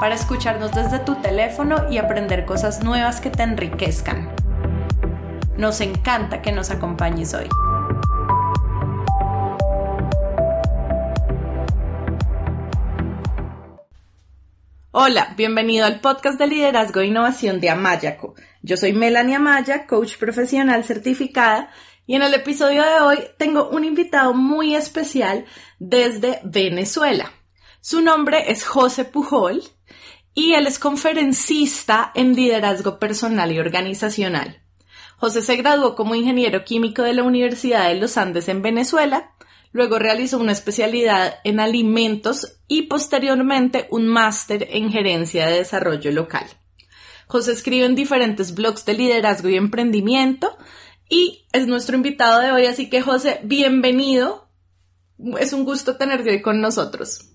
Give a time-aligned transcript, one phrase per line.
[0.00, 4.30] para escucharnos desde tu teléfono y aprender cosas nuevas que te enriquezcan.
[5.56, 7.48] Nos encanta que nos acompañes hoy.
[14.90, 18.34] Hola, bienvenido al podcast de liderazgo e innovación de Amayaco.
[18.62, 21.70] Yo soy Melanie Amaya, coach profesional certificada,
[22.06, 25.44] y en el episodio de hoy tengo un invitado muy especial
[25.78, 27.30] desde Venezuela.
[27.80, 29.62] Su nombre es José Pujol
[30.38, 34.62] y él es conferencista en liderazgo personal y organizacional.
[35.16, 39.32] José se graduó como ingeniero químico de la Universidad de los Andes en Venezuela,
[39.72, 46.46] luego realizó una especialidad en alimentos y posteriormente un máster en gerencia de desarrollo local.
[47.26, 50.56] José escribe en diferentes blogs de liderazgo y emprendimiento
[51.08, 54.48] y es nuestro invitado de hoy, así que José, bienvenido.
[55.40, 57.27] Es un gusto tenerte hoy con nosotros.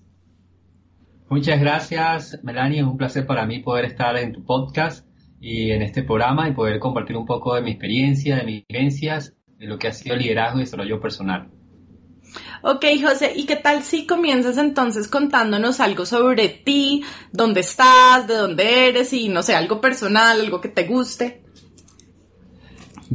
[1.34, 2.78] Muchas gracias, Melanie.
[2.78, 5.04] Es un placer para mí poder estar en tu podcast
[5.40, 9.34] y en este programa y poder compartir un poco de mi experiencia, de mis vivencias,
[9.58, 11.50] de lo que ha sido liderazgo y desarrollo personal.
[12.62, 18.34] Ok, José, ¿y qué tal si comienzas entonces contándonos algo sobre ti, dónde estás, de
[18.34, 21.42] dónde eres y no sé, algo personal, algo que te guste?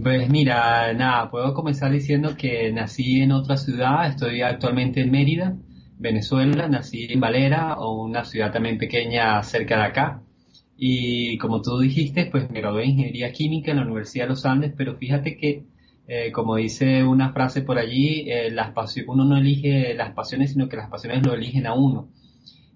[0.03, 5.55] Pues mira, nada, puedo comenzar diciendo que nací en otra ciudad, estoy actualmente en Mérida,
[5.99, 10.23] Venezuela, nací en Valera, una ciudad también pequeña cerca de acá.
[10.77, 14.45] Y como tú dijiste, pues me gradué en Ingeniería Química en la Universidad de los
[14.45, 15.65] Andes, pero fíjate que,
[16.07, 18.73] eh, como dice una frase por allí, eh, las
[19.07, 22.09] uno no elige las pasiones, sino que las pasiones lo eligen a uno.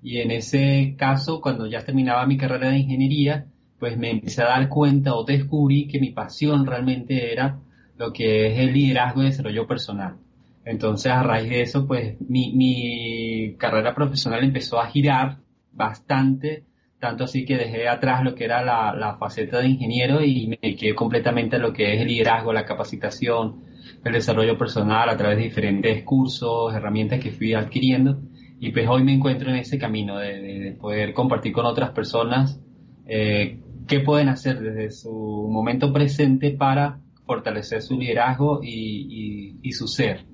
[0.01, 3.45] Y en ese caso, cuando ya terminaba mi carrera de ingeniería,
[3.79, 7.59] pues me empecé a dar cuenta o descubrí que mi pasión realmente era
[7.97, 10.17] lo que es el liderazgo y desarrollo personal.
[10.65, 15.39] Entonces, a raíz de eso, pues mi, mi carrera profesional empezó a girar
[15.71, 16.63] bastante,
[16.99, 20.59] tanto así que dejé atrás lo que era la, la faceta de ingeniero y me
[20.61, 23.65] dediqué completamente a lo que es el liderazgo, la capacitación,
[24.05, 28.21] el desarrollo personal a través de diferentes cursos, herramientas que fui adquiriendo.
[28.59, 32.61] Y pues hoy me encuentro en ese camino de, de, poder compartir con otras personas
[33.05, 35.11] eh, qué pueden hacer desde su
[35.51, 40.25] momento presente para fortalecer su liderazgo y, y, y su ser.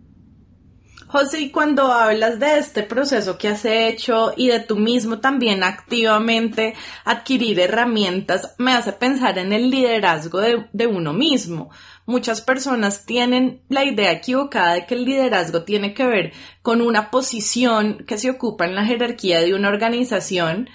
[1.12, 5.64] José, y cuando hablas de este proceso que has hecho y de tú mismo también
[5.64, 11.72] activamente adquirir herramientas, me hace pensar en el liderazgo de, de, uno mismo.
[12.06, 17.10] Muchas personas tienen la idea equivocada de que el liderazgo tiene que ver con una
[17.10, 20.70] posición que se ocupa en la jerarquía de una organización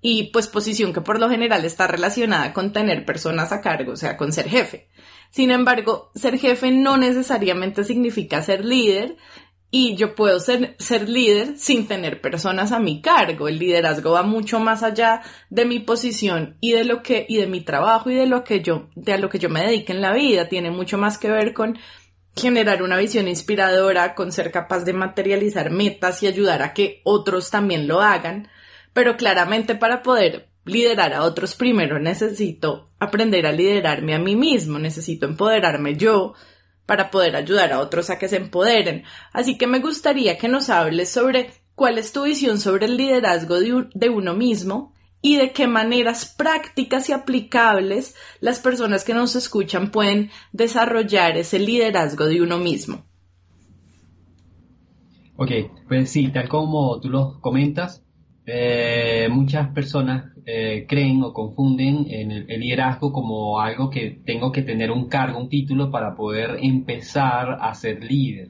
[0.00, 3.96] y pues posición que por lo general está relacionada con tener personas a cargo, o
[3.96, 4.88] sea, con ser jefe.
[5.30, 9.16] Sin embargo, ser jefe no necesariamente significa ser líder,
[9.70, 13.48] y yo puedo ser, ser líder sin tener personas a mi cargo.
[13.48, 17.46] El liderazgo va mucho más allá de mi posición y de lo que, y de
[17.46, 20.00] mi trabajo y de lo que yo, de a lo que yo me dedique en
[20.00, 20.48] la vida.
[20.48, 21.78] Tiene mucho más que ver con
[22.34, 27.50] generar una visión inspiradora, con ser capaz de materializar metas y ayudar a que otros
[27.50, 28.48] también lo hagan.
[28.92, 34.78] Pero claramente para poder liderar a otros primero necesito aprender a liderarme a mí mismo,
[34.78, 36.34] necesito empoderarme yo,
[36.90, 39.04] para poder ayudar a otros a que se empoderen.
[39.32, 43.60] Así que me gustaría que nos hables sobre cuál es tu visión sobre el liderazgo
[43.60, 44.92] de, uno mismo
[45.22, 51.60] y de qué maneras prácticas y aplicables las personas que nos escuchan pueden desarrollar ese
[51.60, 53.04] liderazgo de uno mismo.
[55.36, 55.52] Ok,
[55.86, 58.02] pues sí, tal como tú lo comentas,
[58.46, 64.62] eh, muchas personas eh, creen o confunden en el, liderazgo como algo que tengo que
[64.62, 68.48] tener un cargo, un título para poder empezar a ser líder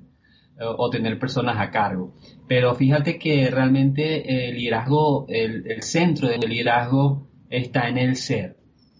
[0.58, 2.14] eh, o tener personas a cargo.
[2.46, 8.56] Pero fíjate que realmente el liderazgo, el, el centro del liderazgo está en el ser.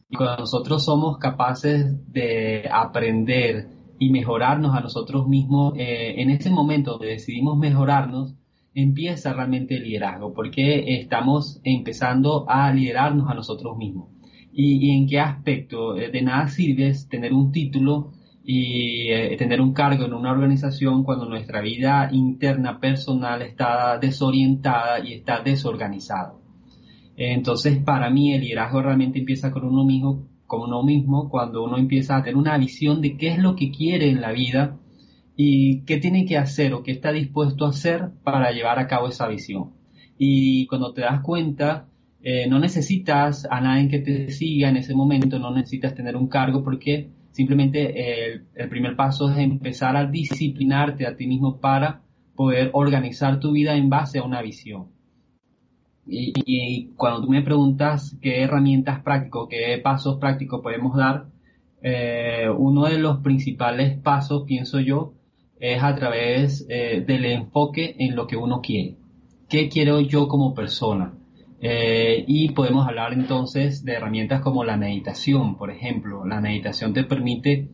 [0.09, 3.69] Y cuando nosotros somos capaces de aprender
[4.01, 8.35] y mejorarnos a nosotros mismos, en ese momento donde decidimos mejorarnos,
[8.75, 14.09] empieza realmente el liderazgo, porque estamos empezando a liderarnos a nosotros mismos.
[14.53, 15.97] ¿Y, en qué aspecto?
[15.97, 18.13] Eh, de nada sirve tener un título
[18.43, 25.05] y eh, tener un cargo en una organización cuando nuestra vida interna personal está desorientada
[25.05, 26.35] y está desorganizada.
[27.17, 31.77] Entonces, para mí el liderazgo realmente empieza con uno mismo, con uno mismo, cuando uno
[31.77, 34.80] empieza a tener una visión de qué es lo que quiere en la vida
[35.43, 39.09] y qué tiene que hacer o qué está dispuesto a hacer para llevar a cabo
[39.09, 39.71] esa visión.
[40.19, 41.89] Y cuando te das cuenta,
[42.21, 46.29] eh, no necesitas a nadie que te siga en ese momento, no necesitas tener un
[46.29, 52.03] cargo porque simplemente el, el primer paso es empezar a disciplinarte a ti mismo para
[52.37, 54.89] poder organizar tu vida en base a una visión.
[56.07, 61.29] Y, cuando tú me preguntas qué herramientas prácticas, qué pasos prácticos podemos dar,
[61.83, 65.15] eh, uno de los principales pasos, pienso yo,
[65.61, 68.97] es a través eh, del enfoque en lo que uno quiere.
[69.49, 71.15] ¿Qué quiero yo como persona?
[71.61, 76.25] Eh, y podemos hablar entonces de herramientas como la meditación, por ejemplo.
[76.25, 77.69] La meditación te permite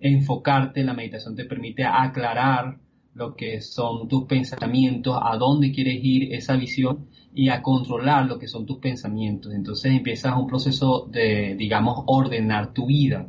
[0.00, 2.78] enfocarte, la meditación te permite aclarar
[3.12, 8.38] lo que son tus pensamientos, a dónde quieres ir esa visión y a controlar lo
[8.38, 9.52] que son tus pensamientos.
[9.52, 13.26] Entonces empiezas un proceso de, digamos, ordenar tu vida,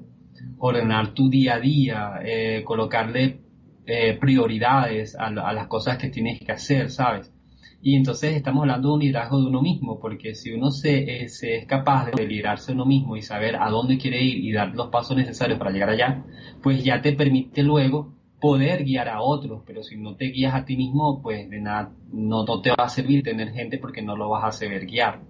[0.59, 3.46] ordenar tu día a día, eh, colocarle
[3.87, 7.33] eh, prioridades a, las cosas que tienes que hacer, ¿sabes?
[7.81, 11.29] Y entonces estamos hablando de un liderazgo de uno mismo, porque si uno se, eh,
[11.29, 14.75] se, es capaz de liderarse uno mismo y saber a dónde quiere ir y dar
[14.75, 16.25] los pasos necesarios para llegar allá,
[16.61, 20.65] pues ya te permite luego poder guiar a otros, pero si no te guías a
[20.65, 24.29] ti mismo, pues de nada, no, te va a servir tener gente porque no lo
[24.29, 25.21] vas a saber guiar.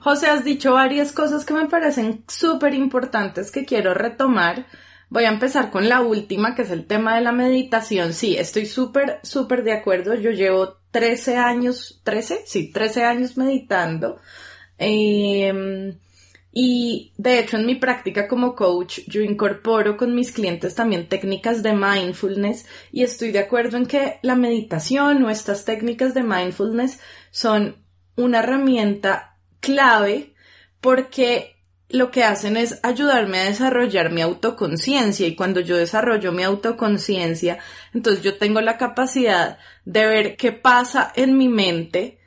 [0.00, 4.66] José, has dicho varias cosas que me parecen súper importantes que quiero retomar.
[5.10, 8.12] Voy a empezar con la última, que es el tema de la meditación.
[8.12, 10.14] Sí, estoy súper, súper de acuerdo.
[10.14, 14.20] Yo llevo 13 años, 13, sí, 13 años meditando.
[14.78, 15.96] Eh,
[16.52, 21.62] y de hecho en mi práctica como coach yo incorporo con mis clientes también técnicas
[21.62, 27.00] de mindfulness y estoy de acuerdo en que la meditación o estas técnicas de mindfulness
[27.30, 27.76] son
[28.16, 30.34] una herramienta clave
[30.80, 31.57] porque
[31.88, 37.58] lo que hacen es ayudarme a desarrollar mi autoconciencia y cuando yo desarrollo mi autoconciencia,
[37.94, 42.18] entonces yo tengo la capacidad de ver qué pasa en mi mente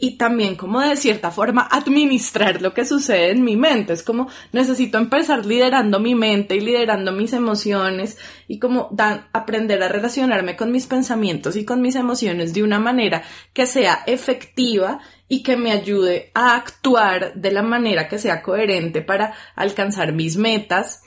[0.00, 3.92] y también como de cierta forma administrar lo que sucede en mi mente.
[3.92, 8.16] Es como necesito empezar liderando mi mente y liderando mis emociones
[8.46, 8.94] y como
[9.32, 14.04] aprender a relacionarme con mis pensamientos y con mis emociones de una manera que sea
[14.06, 20.12] efectiva y que me ayude a actuar de la manera que sea coherente para alcanzar
[20.12, 21.02] mis metas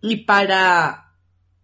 [0.00, 1.14] y para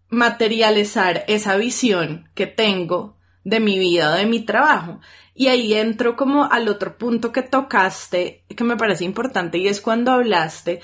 [0.09, 4.99] materializar esa visión que tengo de mi vida de mi trabajo.
[5.33, 9.79] Y ahí entro como al otro punto que tocaste, que me parece importante, y es
[9.79, 10.81] cuando hablaste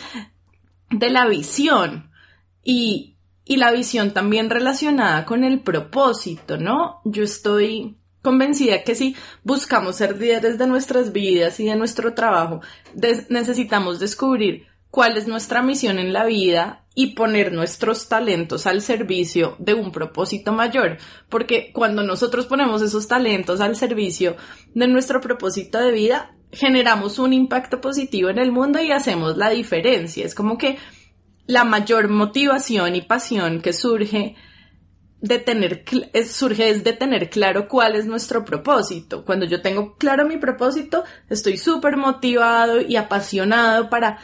[0.89, 2.12] de la visión
[2.63, 7.01] y, y la visión también relacionada con el propósito, ¿no?
[7.04, 12.60] Yo estoy convencida que si buscamos ser líderes de nuestras vidas y de nuestro trabajo,
[13.30, 19.56] necesitamos descubrir cuál es nuestra misión en la vida y poner nuestros talentos al servicio
[19.60, 20.98] de un propósito mayor,
[21.30, 24.38] porque cuando nosotros ponemos esos talentos al servicio
[24.74, 29.50] de nuestro propósito de vida, generamos un impacto positivo en el mundo y hacemos la
[29.50, 30.25] diferencia.
[30.25, 30.78] Es como que
[31.45, 34.36] la mayor motivación y pasión que surge
[35.27, 35.83] de tener,
[36.27, 39.25] surge es de tener claro cuál es nuestro propósito.
[39.25, 44.19] Cuando yo tengo claro mi propósito, estoy súper motivado y apasionado para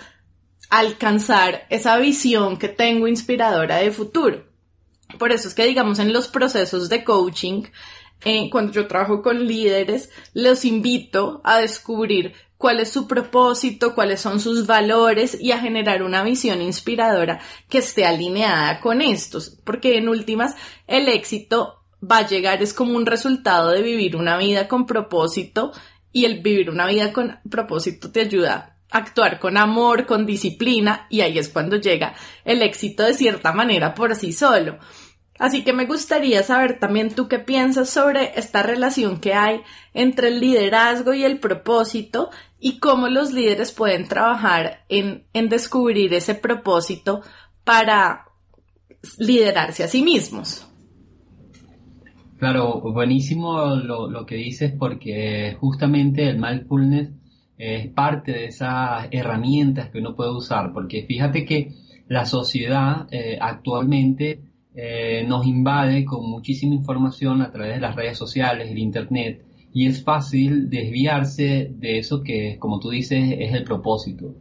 [0.69, 4.45] alcanzar esa visión que tengo inspiradora de futuro.
[5.19, 7.63] Por eso es que, digamos, en los procesos de coaching,
[8.23, 14.21] eh, cuando yo trabajo con líderes, los invito a descubrir cuál es su propósito, cuáles
[14.21, 19.97] son sus valores y a generar una visión inspiradora que esté alineada con estos, porque
[19.97, 24.67] en últimas el éxito va a llegar es como un resultado de vivir una vida
[24.67, 25.71] con propósito
[26.13, 31.21] y el vivir una vida con propósito te ayuda actuar con amor, con disciplina, y
[31.21, 32.13] ahí es cuando llega
[32.43, 34.77] el éxito de cierta manera por sí solo.
[35.41, 40.27] Así que me gustaría saber también tú qué piensas sobre esta relación que hay entre
[40.27, 42.29] el liderazgo y el propósito
[42.59, 47.21] y cómo los líderes pueden trabajar en, en descubrir ese propósito
[47.63, 48.25] para
[49.17, 50.67] liderarse a sí mismos.
[52.37, 57.09] Claro, buenísimo lo, lo que dices porque justamente el mindfulness
[57.57, 61.73] es parte de esas herramientas que uno puede usar, porque fíjate que
[62.07, 68.17] la sociedad eh, actualmente eh, nos invade con muchísima información a través de las redes
[68.17, 73.63] sociales, el Internet, y es fácil desviarse de eso que, como tú dices, es el
[73.63, 74.35] propósito.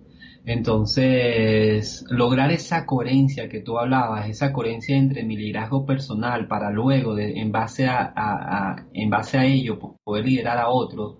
[0.44, 7.14] Entonces, lograr esa coherencia que tú hablabas, esa coherencia entre mi liderazgo personal para luego,
[7.14, 11.18] de, en, base a, en base a ello, poder liderar a otros,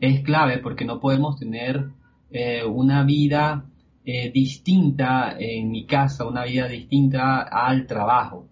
[0.00, 1.88] es clave porque no podemos tener
[2.30, 3.64] eh, una vida
[4.04, 8.47] eh, distinta en mi casa, una vida distinta al trabajo.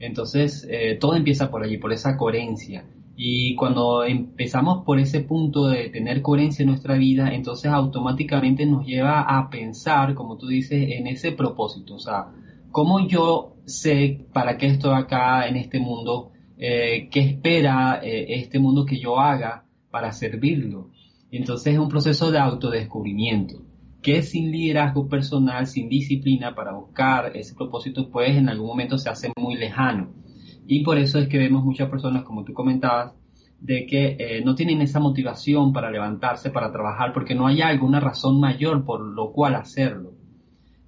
[0.00, 2.84] Entonces, eh, todo empieza por allí, por esa coherencia.
[3.16, 8.86] Y cuando empezamos por ese punto de tener coherencia en nuestra vida, entonces automáticamente nos
[8.86, 11.96] lleva a pensar, como tú dices, en ese propósito.
[11.96, 12.28] O sea,
[12.70, 16.30] ¿cómo yo sé para qué estoy acá en este mundo?
[16.56, 20.90] Eh, ¿Qué espera eh, este mundo que yo haga para servirlo?
[21.32, 23.67] Entonces es un proceso de autodescubrimiento
[24.02, 29.10] que sin liderazgo personal, sin disciplina para buscar ese propósito, pues en algún momento se
[29.10, 30.12] hace muy lejano.
[30.66, 33.14] Y por eso es que vemos muchas personas, como tú comentabas,
[33.60, 37.98] de que eh, no tienen esa motivación para levantarse, para trabajar, porque no hay alguna
[37.98, 40.12] razón mayor por lo cual hacerlo.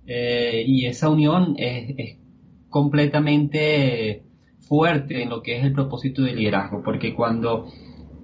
[0.06, 2.18] Eh, y esa unión es,
[2.68, 4.22] completamente
[4.60, 7.66] fuerte en lo que es el propósito del liderazgo, porque cuando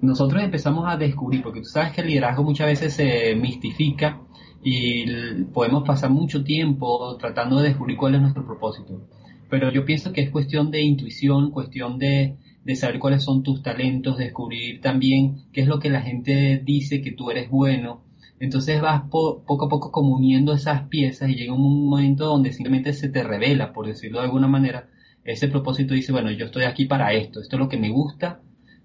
[0.01, 4.21] nosotros empezamos a descubrir, porque tú sabes que el liderazgo muchas veces se mistifica
[4.69, 9.01] y podemos pasar mucho tiempo tratando de descubrir cuál es nuestro propósito
[9.49, 12.35] pero yo pienso que es cuestión de intuición, cuestión de,
[12.75, 17.13] saber cuáles son tus talentos, descubrir también qué es lo que la gente dice que
[17.13, 18.03] tú eres bueno.
[18.39, 22.93] Entonces vas poco a poco como uniendo esas piezas y llega un momento donde simplemente
[22.93, 24.89] se te revela, por decirlo de alguna manera,
[25.23, 28.41] ese propósito dice, bueno, yo estoy aquí para esto, esto es lo que me gusta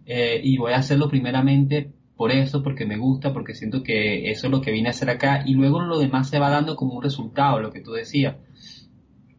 [0.06, 4.46] eh, y voy a hacerlo primeramente por eso, porque me gusta, porque siento que eso
[4.46, 6.94] es lo que vine a hacer acá y luego lo demás se va dando como
[6.94, 8.36] un resultado, lo que tú decías.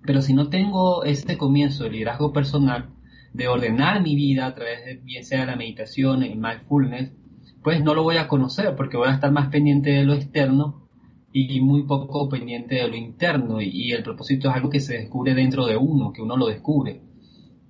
[0.06, 2.90] Pero si no tengo este comienzo de liderazgo personal,
[3.32, 7.14] de ordenar mi vida a través de bien sea la meditación, el mindfulness,
[7.64, 10.90] pues no lo voy a conocer porque voy a estar más pendiente de lo externo
[11.32, 15.34] y muy poco pendiente de lo interno y, el propósito es algo que se descubre
[15.34, 17.00] dentro de uno, que uno lo descubre.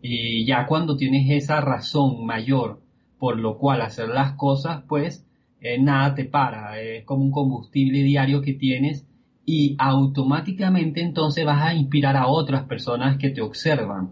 [0.02, 2.83] Y ya cuando tienes esa razón mayor
[3.24, 5.26] por lo cual hacer las cosas, pues
[5.62, 9.08] eh, nada te para, es como un combustible diario que tienes
[9.46, 14.12] y automáticamente entonces vas a inspirar a otras personas que te observan.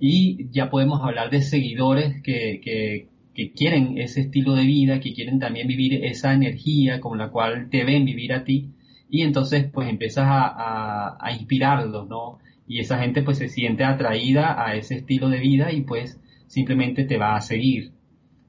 [0.00, 5.38] Y ya podemos hablar de seguidores que, que, quieren ese estilo de vida, que quieren
[5.38, 8.72] también vivir esa energía con la cual te ven vivir a ti.
[9.08, 12.40] Y entonces pues empiezas a, a, inspirarlos, ¿no?
[12.66, 17.04] Y esa gente pues se siente atraída a ese estilo de vida y pues simplemente
[17.04, 17.92] te va a seguir.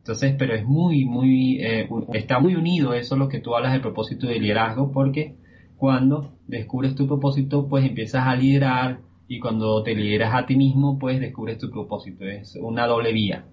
[0.09, 3.81] Entonces, pero es muy, muy, eh, está muy unido eso lo que tú hablas del
[3.81, 5.35] propósito de liderazgo porque
[5.77, 10.97] cuando descubres tu propósito, pues empiezas a liderar y cuando te lideras a ti mismo,
[10.97, 12.25] pues descubres tu propósito.
[12.25, 13.45] Es una doble vía.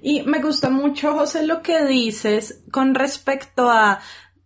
[0.00, 3.98] Y me gusta mucho, José, lo que dices con respecto a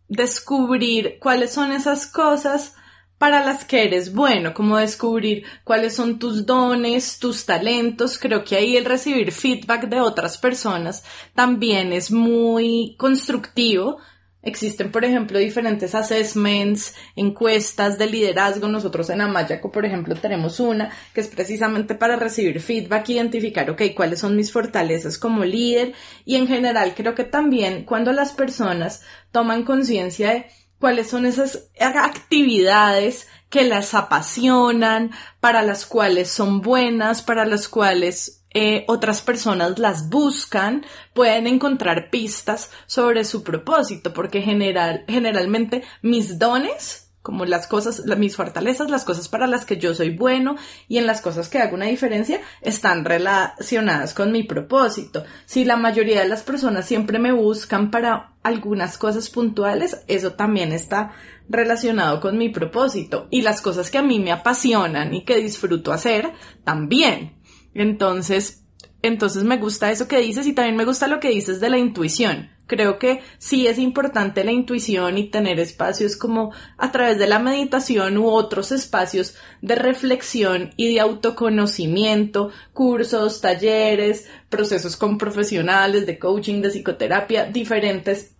[0.09, 2.77] descubrir cuáles son esas cosas
[3.19, 8.19] para las que eres bueno, como descubrir cuáles son tus dones, tus talentos.
[8.19, 11.05] Creo que ahí el recibir feedback de otras personas
[11.35, 13.99] también es muy constructivo
[14.45, 18.69] Existen, por ejemplo, diferentes assessments, encuestas de liderazgo.
[18.69, 23.83] Nosotros en Amayaco, por ejemplo, tenemos una que es precisamente para recibir feedback, identificar, ok,
[23.97, 25.95] cuáles son mis fortalezas como líder.
[26.27, 29.03] Y en general, creo que también cuando las personas
[29.33, 30.47] toman conciencia de
[30.85, 38.45] cuáles son esas actividades que las apasionan, para las cuales son buenas, para las cuales
[38.53, 46.39] eh, otras personas las buscan, pueden encontrar pistas sobre su propósito, porque general, generalmente mis
[46.39, 50.57] dones como las cosas, mis fortalezas, las cosas para las que yo soy bueno
[50.89, 55.25] y en las cosas que hago una diferencia están relacionadas con mi propósito.
[55.47, 60.71] Si la mayoría de las personas siempre me buscan para algunas cosas puntuales, eso también
[60.71, 61.13] está
[61.49, 65.95] relacionado con mi propósito y las cosas que a mí me apasionan y que disfruto
[65.95, 66.31] hacer
[66.63, 67.39] también.
[67.73, 68.67] Entonces,
[69.01, 71.79] entonces me gusta eso que dices y también me gusta lo que dices de la
[71.79, 72.51] intuición.
[72.67, 77.39] Creo que sí es importante la intuición y tener espacios como a través de la
[77.39, 86.19] meditación u otros espacios de reflexión y de autoconocimiento, cursos, talleres, procesos con profesionales de
[86.19, 88.35] coaching, de psicoterapia, diferentes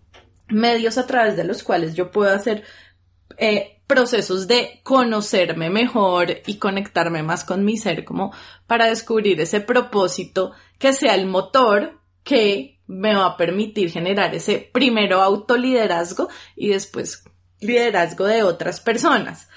[0.49, 2.65] medios a través de los cuales yo puedo hacer
[3.37, 8.33] eh, procesos de conocerme mejor y conectarme más con mi ser como
[8.67, 14.59] para descubrir ese propósito que sea el motor que me va a permitir generar ese
[14.73, 17.25] primero autoliderazgo y después
[17.61, 19.49] liderazgo de otras personas.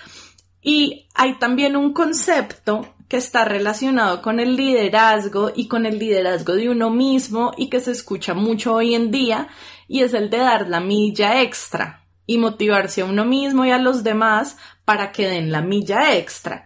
[0.62, 6.55] Y hay también un concepto que está relacionado con el liderazgo y con el liderazgo
[6.55, 9.48] de uno mismo y que se escucha mucho hoy en día
[9.88, 13.77] y es el de dar la milla extra y motivarse a uno mismo y a
[13.77, 16.65] los demás para que den la milla extra.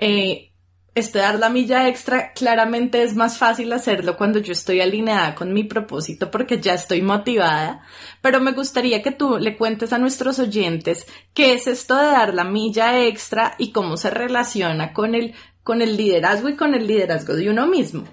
[0.00, 0.52] Eh,
[0.96, 5.52] este dar la milla extra, claramente es más fácil hacerlo cuando yo estoy alineada con
[5.52, 7.82] mi propósito porque ya estoy motivada,
[8.22, 12.32] pero me gustaría que tú le cuentes a nuestros oyentes qué es esto de dar
[12.32, 16.86] la milla extra y cómo se relaciona con el, con el liderazgo y con el
[16.86, 18.04] liderazgo de uno mismo.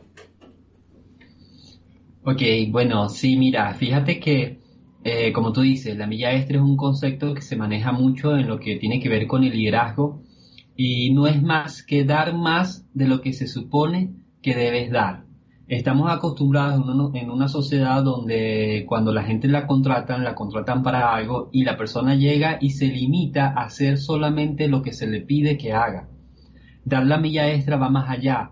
[2.26, 4.60] Ok, bueno, sí, mira, fíjate que,
[5.06, 8.50] eh, como tú dices, la milla extra es un concepto que se maneja mucho en
[8.50, 10.23] lo que tiene que ver con el liderazgo
[10.76, 14.12] y no es más que dar más de lo que se supone
[14.42, 15.24] que debes dar.
[15.68, 16.84] Estamos acostumbrados
[17.16, 21.78] en una sociedad donde cuando la gente la contratan, la contratan para algo y la
[21.78, 26.10] persona llega y se limita a hacer solamente lo que se le pide que haga.
[26.84, 28.52] Dar la milla extra va más allá.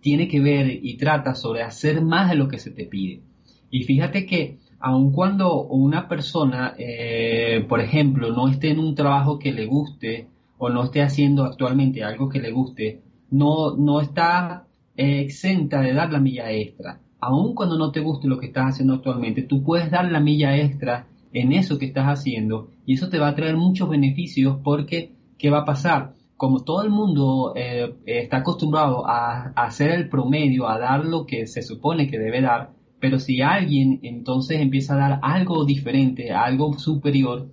[0.00, 3.22] tiene que ver y trata sobre hacer más de lo que se te pide.
[3.70, 9.38] Y fíjate que aun cuando una persona, eh, por ejemplo, no esté en un trabajo
[9.38, 14.66] que le guste, o no esté haciendo actualmente algo que le guste, no, no está
[14.96, 17.00] eh, exenta de dar la milla extra.
[17.20, 20.56] Aun cuando no te guste lo que estás haciendo actualmente, tú puedes dar la milla
[20.56, 25.12] extra en eso que estás haciendo y eso te va a traer muchos beneficios porque,
[25.38, 26.14] ¿qué va a pasar?
[26.36, 31.26] Como todo el mundo eh, está acostumbrado a, a hacer el promedio, a dar lo
[31.26, 36.32] que se supone que debe dar, pero si alguien entonces empieza a dar algo diferente,
[36.32, 37.48] algo superior,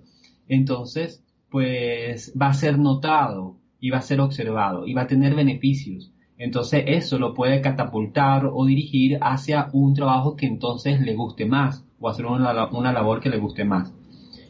[0.48, 1.23] entonces
[1.54, 6.12] pues va a ser notado y va a ser observado y va a tener beneficios.
[6.36, 11.86] Entonces eso lo puede catapultar o dirigir hacia un trabajo que entonces le guste más
[12.00, 12.52] o hacer una,
[12.92, 13.94] labor que le guste más.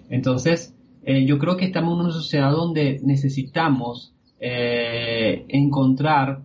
[0.09, 6.41] Entonces eh, yo creo que estamos en una sociedad donde necesitamos eh, encontrar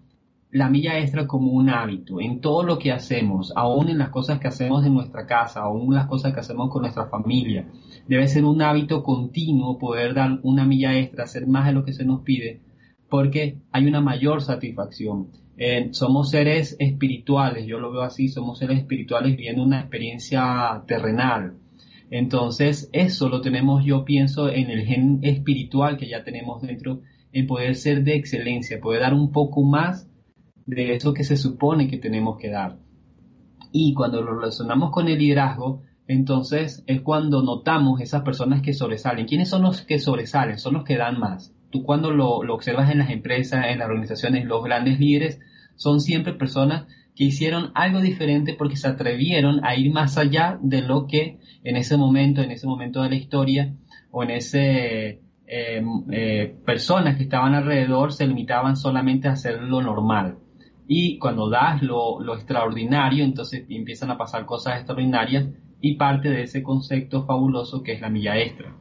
[0.52, 4.40] la milla extra como un hábito en todo lo que hacemos, aún en las cosas
[4.40, 7.66] que hacemos en nuestra casa, aún en las cosas que hacemos con nuestra familia.
[8.10, 11.94] Debe ser un hábito continuo poder dar una milla extra, hacer más de lo que
[11.94, 12.60] se nos pide,
[13.08, 15.28] porque hay una mayor satisfacción.
[15.58, 21.60] Eh, somos seres espirituales, yo lo veo así, somos seres espirituales viviendo una experiencia terrenal.
[22.10, 27.46] Entonces, eso lo tenemos, yo pienso, en el gen espiritual que ya tenemos dentro, en
[27.46, 30.10] poder ser de excelencia, poder dar un poco más
[30.66, 32.80] de eso que se supone que tenemos que dar.
[33.72, 39.28] Y cuando lo relacionamos con el liderazgo, entonces es cuando notamos esas personas que sobresalen.
[39.28, 40.58] ¿Quiénes son los que sobresalen?
[40.58, 41.54] Son los que dan más.
[41.70, 45.40] Tú cuando lo, observas en las empresas, en las organizaciones, los grandes líderes
[45.76, 50.82] son siempre personas que hicieron algo diferente porque se atrevieron a ir más allá de
[50.82, 53.76] lo que en ese momento, en ese momento de la historia
[54.10, 59.80] o en ese eh, eh, personas que estaban alrededor se limitaban solamente a hacer lo
[59.84, 60.40] normal.
[60.88, 65.46] Y cuando das lo, lo extraordinario, entonces empiezan a pasar cosas extraordinarias
[65.82, 68.76] y parte de ese concepto fabuloso que es la milla extra.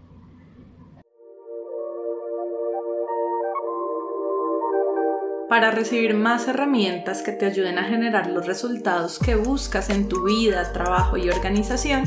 [5.48, 10.24] Para recibir más herramientas que te ayuden a generar los resultados que buscas en tu
[10.24, 12.04] vida, trabajo y organización,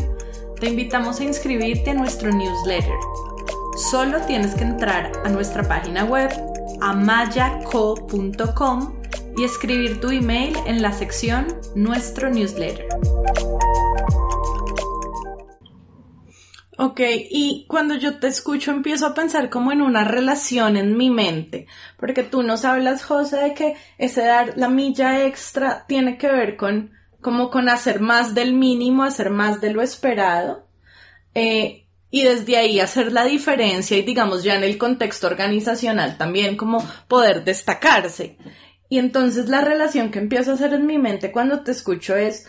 [0.60, 2.94] te invitamos a inscribirte a nuestro newsletter.
[3.90, 6.30] Solo tienes que entrar a nuestra página web
[6.82, 8.14] amayaco.com
[9.38, 12.86] y escribir tu email en la sección Nuestro newsletter.
[16.84, 21.12] Ok, y cuando yo te escucho empiezo a pensar como en una relación en mi
[21.12, 26.26] mente, porque tú nos hablas, José, de que ese dar la milla extra tiene que
[26.26, 26.90] ver con
[27.22, 30.66] como con hacer más del mínimo, hacer más de lo esperado,
[31.36, 36.58] eh, y desde ahí hacer la diferencia y digamos ya en el contexto organizacional también
[36.58, 38.40] como poder destacarse.
[38.90, 42.48] Y entonces la relación que empiezo a hacer en mi mente cuando te escucho es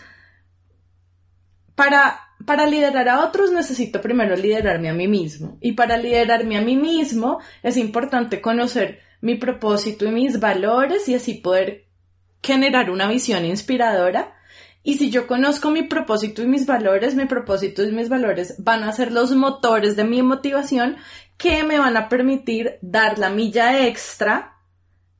[1.75, 5.57] para para liderar a otros necesito primero liderarme a mí mismo.
[5.61, 11.15] Y para liderarme a mí mismo es importante conocer mi propósito y mis valores y
[11.15, 11.85] así poder
[12.41, 14.35] generar una visión inspiradora.
[14.83, 18.83] Y si yo conozco mi propósito y mis valores, mi propósito y mis valores van
[18.83, 20.97] a ser los motores de mi motivación
[21.37, 24.57] que me van a permitir dar la milla extra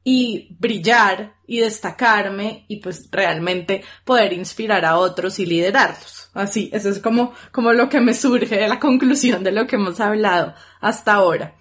[0.03, 6.22] y brillar y destacarme y pues realmente poder inspirar a otros y liderarlos.
[6.33, 9.75] Así, eso es como, como lo que me surge de la conclusión de lo que
[9.75, 11.55] hemos hablado hasta ahora.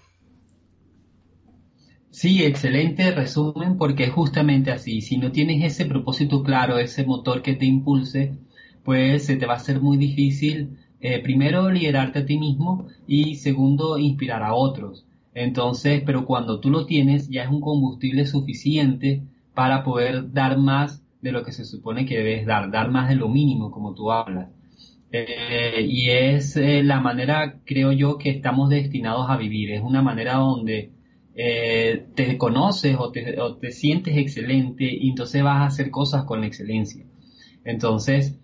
[2.09, 5.01] Sí, excelente resumen porque es justamente así.
[5.01, 8.37] Si no tienes ese propósito claro, ese motor que te impulse,
[8.83, 13.35] pues se te va a ser muy difícil, eh, primero, liderarte a ti mismo y
[13.35, 15.05] segundo, inspirar a otros.
[15.33, 21.03] Entonces, pero cuando tú lo tienes, ya es un combustible suficiente para poder dar más
[21.21, 24.11] de lo que se supone que debes dar, dar más de lo mínimo, como tú
[24.11, 24.49] hablas.
[25.15, 29.71] Eh, y es eh, la manera, creo yo, que estamos destinados a vivir.
[29.71, 30.91] Es una manera donde
[31.35, 36.25] eh, te conoces o te, o te, sientes excelente y entonces vas a hacer cosas
[36.25, 37.05] con excelencia.
[37.63, 38.39] Entonces,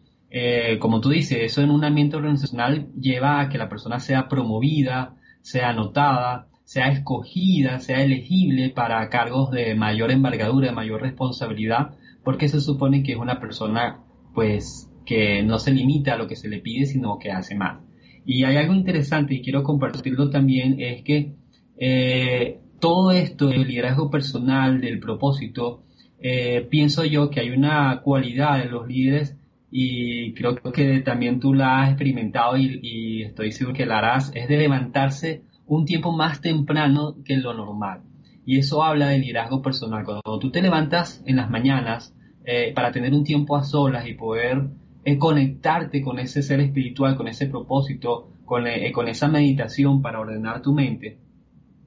[0.79, 5.15] como tú dices, eso en un ambiente organizacional lleva a que la persona sea promovida,
[5.41, 12.47] sea anotada, sea escogida, sea elegible para cargos de mayor envergadura, de mayor responsabilidad, porque
[12.47, 14.03] se supone que es una persona,
[14.36, 17.80] pues, que no se limita a lo que se le pide, sino que hace más.
[18.28, 21.34] Y hay algo interesante y quiero compartirlo también, es que
[21.80, 25.82] eh, todo esto del liderazgo personal, del propósito,
[26.19, 29.36] eh, pienso yo que hay una cualidad de los líderes
[29.72, 34.48] y creo que también tú la has experimentado y, estoy seguro que la harás, es
[34.48, 38.04] de levantarse un tiempo más temprano que lo normal.
[38.45, 40.06] Y eso habla de liderazgo personal.
[40.06, 44.13] Cuando tú te levantas en las mañanas eh, para tener un tiempo a solas y
[44.13, 44.69] poder
[45.05, 50.19] eh, conectarte con ese ser espiritual, con ese propósito, con, eh, con esa meditación para
[50.19, 51.19] ordenar tu mente,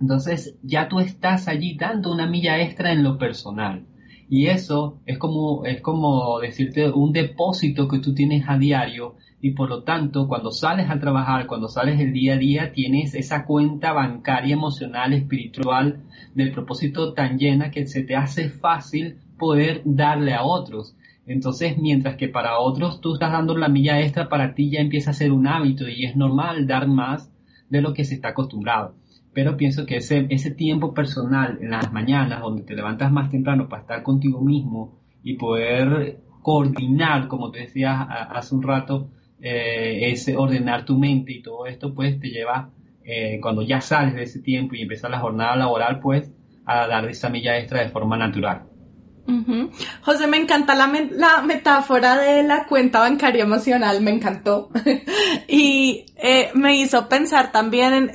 [0.03, 3.87] entonces ya tú estás allí dando una milla extra en lo personal.
[4.29, 9.53] Y eso es como, es como decirte un depósito que tú tienes a diario y
[9.53, 13.45] por lo tanto cuando sales a trabajar, cuando sales el día a día, tienes esa
[13.45, 16.03] cuenta bancaria emocional, espiritual
[16.35, 20.97] del propósito tan llena que se te hace fácil poder darle a otros.
[21.27, 25.11] Entonces, mientras que para otros tú estás dando la milla extra, para ti ya empieza
[25.11, 27.33] a ser un hábito y es normal dar más
[27.69, 28.97] de lo que se está acostumbrado
[29.33, 33.69] pero pienso que ese, ese tiempo personal en las mañanas, donde te levantas más temprano
[33.69, 40.37] para estar contigo mismo y poder coordinar, como te decía hace un rato, eh, ese
[40.37, 42.71] ordenar tu mente y todo esto, pues te lleva,
[43.05, 46.33] eh, cuando ya sales de ese tiempo y empiezas la jornada laboral, pues
[46.65, 48.65] a dar esa milla extra de forma natural.
[50.03, 50.89] José, me encanta la,
[51.43, 54.71] metáfora de la cuenta bancaria emocional, me encantó.
[55.49, 58.11] y eh, me hizo pensar también en,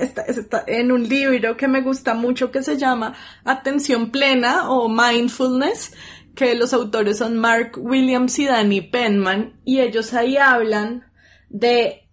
[0.68, 3.14] en un libro que me gusta mucho que se llama
[3.46, 5.94] Atención Plena o Mindfulness,
[6.36, 11.06] que los autores son Mark Williams y Danny Penman, y ellos ahí hablan
[11.50, 12.07] de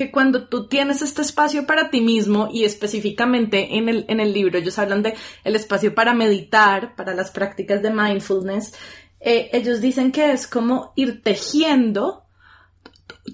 [0.00, 4.32] que cuando tú tienes este espacio para ti mismo y específicamente en el, en el
[4.32, 8.72] libro ellos hablan de el espacio para meditar, para las prácticas de mindfulness,
[9.20, 12.24] eh, ellos dicen que es como ir tejiendo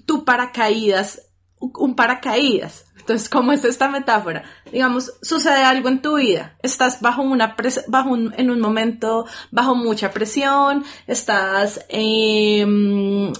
[0.05, 1.21] tu paracaídas,
[1.59, 2.83] un paracaídas.
[2.97, 4.43] Entonces, ¿cómo es esta metáfora?
[4.69, 7.55] Digamos, sucede algo en tu vida, estás bajo una
[7.87, 13.31] bajo un, en un momento bajo mucha presión, estás eh,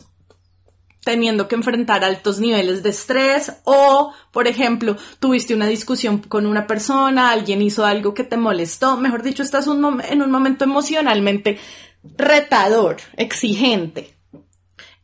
[1.07, 6.67] teniendo que enfrentar altos niveles de estrés o, por ejemplo, tuviste una discusión con una
[6.67, 11.59] persona, alguien hizo algo que te molestó, mejor dicho, estás en un momento emocionalmente
[12.03, 14.17] retador, exigente.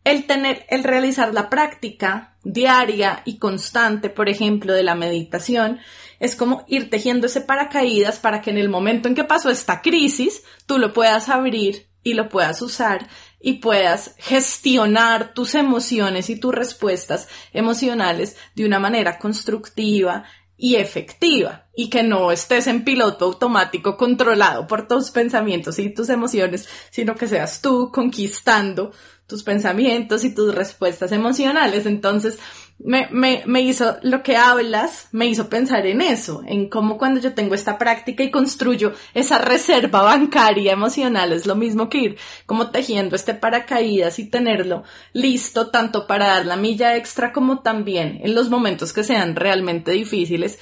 [0.03, 5.79] El tener, el realizar la práctica diaria y constante, por ejemplo, de la meditación,
[6.19, 9.81] es como ir tejiendo ese paracaídas para que en el momento en que pasó esta
[9.81, 13.07] crisis, tú lo puedas abrir y lo puedas usar
[13.45, 20.23] y puedas gestionar tus emociones y tus respuestas emocionales de una manera constructiva
[20.55, 26.07] y efectiva y que no estés en piloto automático controlado por tus pensamientos y tus
[26.07, 28.93] emociones, sino que seas tú conquistando
[29.27, 31.85] tus pensamientos y tus respuestas emocionales.
[31.85, 32.39] Entonces,
[32.79, 37.21] me, me, me, hizo, lo que hablas, me hizo pensar en eso, en cómo cuando
[37.21, 42.17] yo tengo esta práctica y construyo esa reserva bancaria emocional, es lo mismo que ir
[42.45, 44.83] como tejiendo este paracaídas y tenerlo
[45.13, 49.91] listo tanto para dar la milla extra como también en los momentos que sean realmente
[49.91, 50.59] difíciles,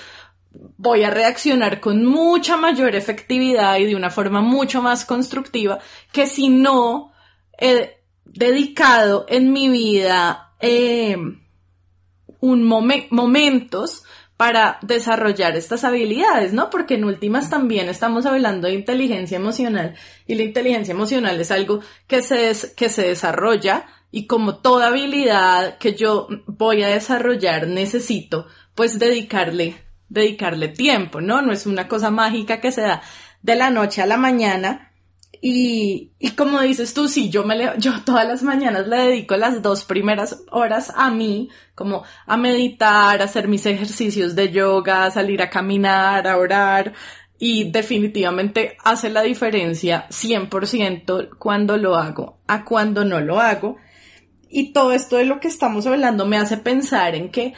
[0.77, 5.79] voy a reaccionar con mucha mayor efectividad y de una forma mucho más constructiva
[6.11, 7.13] que si no
[7.57, 11.17] he dedicado en mi vida eh,
[12.41, 14.03] un momentos
[14.35, 16.71] para desarrollar estas habilidades, ¿no?
[16.71, 19.93] Porque en últimas también estamos hablando de inteligencia emocional
[20.25, 25.77] y la inteligencia emocional es algo que se, que se desarrolla y como toda habilidad
[25.77, 29.75] que yo voy a desarrollar necesito pues dedicarle,
[30.09, 31.43] dedicarle tiempo, ¿no?
[31.43, 33.03] No es una cosa mágica que se da
[33.43, 34.90] de la noche a la mañana,
[35.43, 39.35] y, y como dices tú, sí, yo me leo, yo todas las mañanas le dedico
[39.35, 45.05] las dos primeras horas a mí, como a meditar, a hacer mis ejercicios de yoga,
[45.05, 46.93] a salir a caminar, a orar,
[47.39, 53.77] y definitivamente hace la diferencia 100% cuando lo hago a cuando no lo hago.
[54.47, 57.55] Y todo esto de lo que estamos hablando me hace pensar en que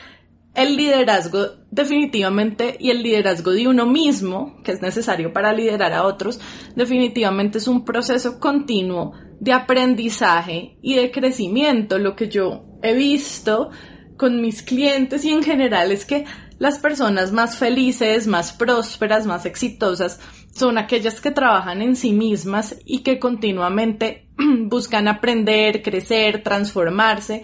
[0.55, 6.03] el liderazgo definitivamente y el liderazgo de uno mismo, que es necesario para liderar a
[6.03, 6.39] otros,
[6.75, 11.97] definitivamente es un proceso continuo de aprendizaje y de crecimiento.
[11.97, 13.71] Lo que yo he visto
[14.17, 16.25] con mis clientes y en general es que
[16.59, 20.19] las personas más felices, más prósperas, más exitosas
[20.53, 24.29] son aquellas que trabajan en sí mismas y que continuamente
[24.67, 27.41] buscan aprender, crecer, transformarse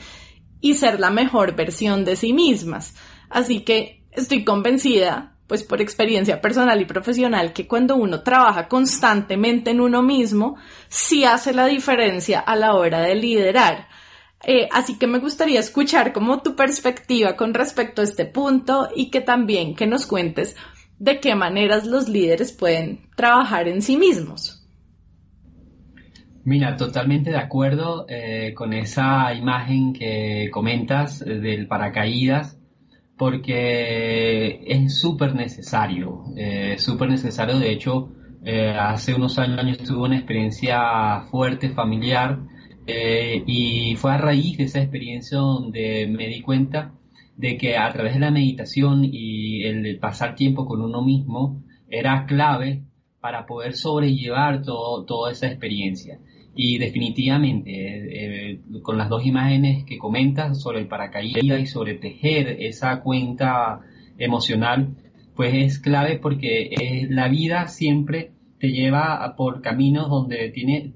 [0.61, 2.95] y ser la mejor versión de sí mismas.
[3.29, 9.71] Así que estoy convencida, pues por experiencia personal y profesional, que cuando uno trabaja constantemente
[9.71, 10.57] en uno mismo,
[10.89, 13.87] sí hace la diferencia a la hora de liderar.
[14.43, 19.09] Eh, así que me gustaría escuchar como tu perspectiva con respecto a este punto y
[19.09, 20.55] que también que nos cuentes
[20.97, 24.58] de qué maneras los líderes pueden trabajar en sí mismos.
[26.45, 32.59] Mira, totalmente de acuerdo eh, con esa imagen que comentas eh, del paracaídas,
[33.17, 36.23] porque es súper necesario,
[36.77, 37.59] súper necesario.
[37.59, 38.13] De hecho,
[38.79, 42.39] hace unos años tuve una experiencia fuerte familiar
[42.91, 46.93] eh, y fue a raíz de esa experiencia donde me di cuenta
[47.37, 52.25] de que a través de la meditación y el pasar tiempo con uno mismo era
[52.25, 52.83] clave
[53.21, 56.19] para poder sobrellevar todo, toda esa experiencia.
[56.61, 61.93] Y definitivamente, eh, eh, con las dos imágenes que comentas sobre el paracaídas y sobre
[61.93, 63.79] tejer esa cuenta
[64.17, 64.89] emocional,
[65.37, 70.95] pues es clave porque la vida siempre te lleva por caminos donde tiene,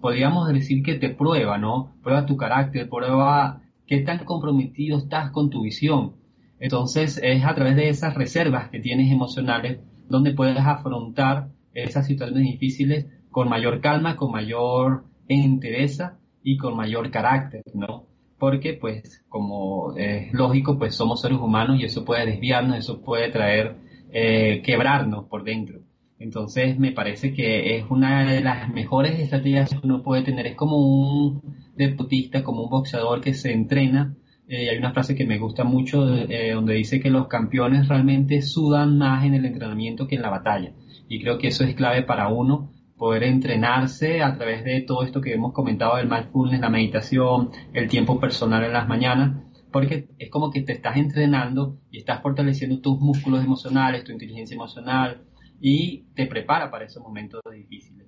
[0.00, 1.92] podríamos decir que te prueba, ¿no?
[2.02, 6.14] Prueba tu carácter, prueba qué tan comprometido estás con tu visión.
[6.58, 12.44] Entonces es a través de esas reservas que tienes emocionales donde puedes afrontar esas situaciones
[12.52, 18.06] difíciles con mayor calma, con mayor entereza y con mayor carácter, ¿no?
[18.38, 23.32] Porque pues como es lógico, pues somos seres humanos y eso puede desviarnos, eso puede
[23.32, 23.74] traer,
[24.12, 25.80] eh, quebrarnos por dentro.
[26.20, 30.46] Entonces me parece que es una de las mejores estrategias que uno puede tener.
[30.46, 31.42] Es como un
[31.74, 34.14] deportista, como un boxeador que se entrena.
[34.46, 38.42] Eh, hay una frase que me gusta mucho eh, donde dice que los campeones realmente
[38.42, 40.72] sudan más en el entrenamiento que en la batalla.
[41.08, 45.20] Y creo que eso es clave para uno, poder entrenarse a través de todo esto
[45.20, 50.30] que hemos comentado del mindfulness, la meditación, el tiempo personal en las mañanas, porque es
[50.30, 55.24] como que te estás entrenando y estás fortaleciendo tus músculos emocionales, tu inteligencia emocional,
[55.60, 58.06] y te prepara para esos momentos difíciles.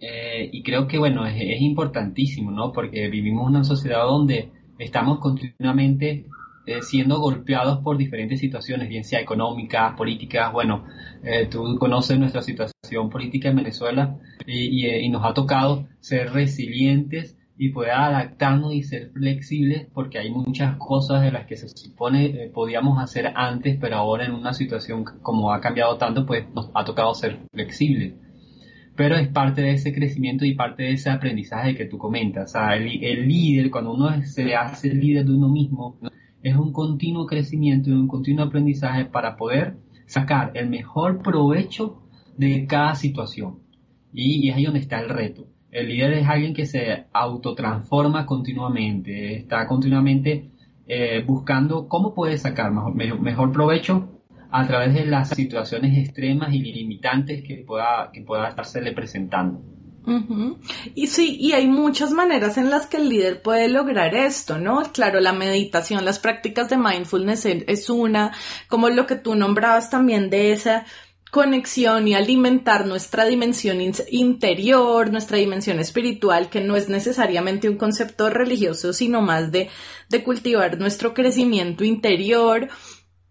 [0.00, 2.72] Eh, y creo que, bueno, es, importantísimo, ¿no?
[2.72, 6.26] Porque vivimos una sociedad donde estamos continuamente
[6.66, 10.50] eh, siendo golpeados por diferentes situaciones, bien sea económicas, políticas.
[10.50, 10.86] Bueno,
[11.22, 17.68] eh, tú conoces nuestra situación política en Venezuela y, nos ha tocado ser resilientes y
[17.68, 22.50] poder adaptarnos y ser flexibles porque hay muchas cosas de las que se supone eh,
[22.52, 26.84] podíamos hacer antes, pero ahora en una situación como ha cambiado tanto, pues nos ha
[26.84, 28.14] tocado ser flexibles.
[28.96, 32.50] Pero es parte de ese crecimiento y parte de ese aprendizaje que tú comentas.
[32.50, 35.98] O sea, el, el líder, cuando uno se hace líder de uno mismo,
[36.44, 42.02] es un continuo crecimiento y un continuo aprendizaje para poder sacar el mejor provecho
[42.36, 43.58] de cada situación.
[44.12, 49.34] Y, es ahí donde está el reto el líder es alguien que se autotransforma continuamente,
[49.34, 50.52] está continuamente
[50.86, 54.08] eh, buscando cómo puede sacar mejor, provecho
[54.52, 58.54] a través de las situaciones extremas y limitantes que pueda, que pueda
[58.94, 59.62] presentando.
[60.94, 64.82] Y sí, y hay muchas maneras en las que el líder puede lograr esto, ¿no?
[64.92, 68.32] Claro, la meditación, las prácticas de mindfulness es una,
[68.68, 70.84] como lo que tú nombrabas también de esa
[71.34, 78.30] conexión y alimentar nuestra dimensión interior, nuestra dimensión espiritual, que no es necesariamente un concepto
[78.30, 79.68] religioso, sino más de,
[80.24, 82.68] cultivar nuestro crecimiento interior.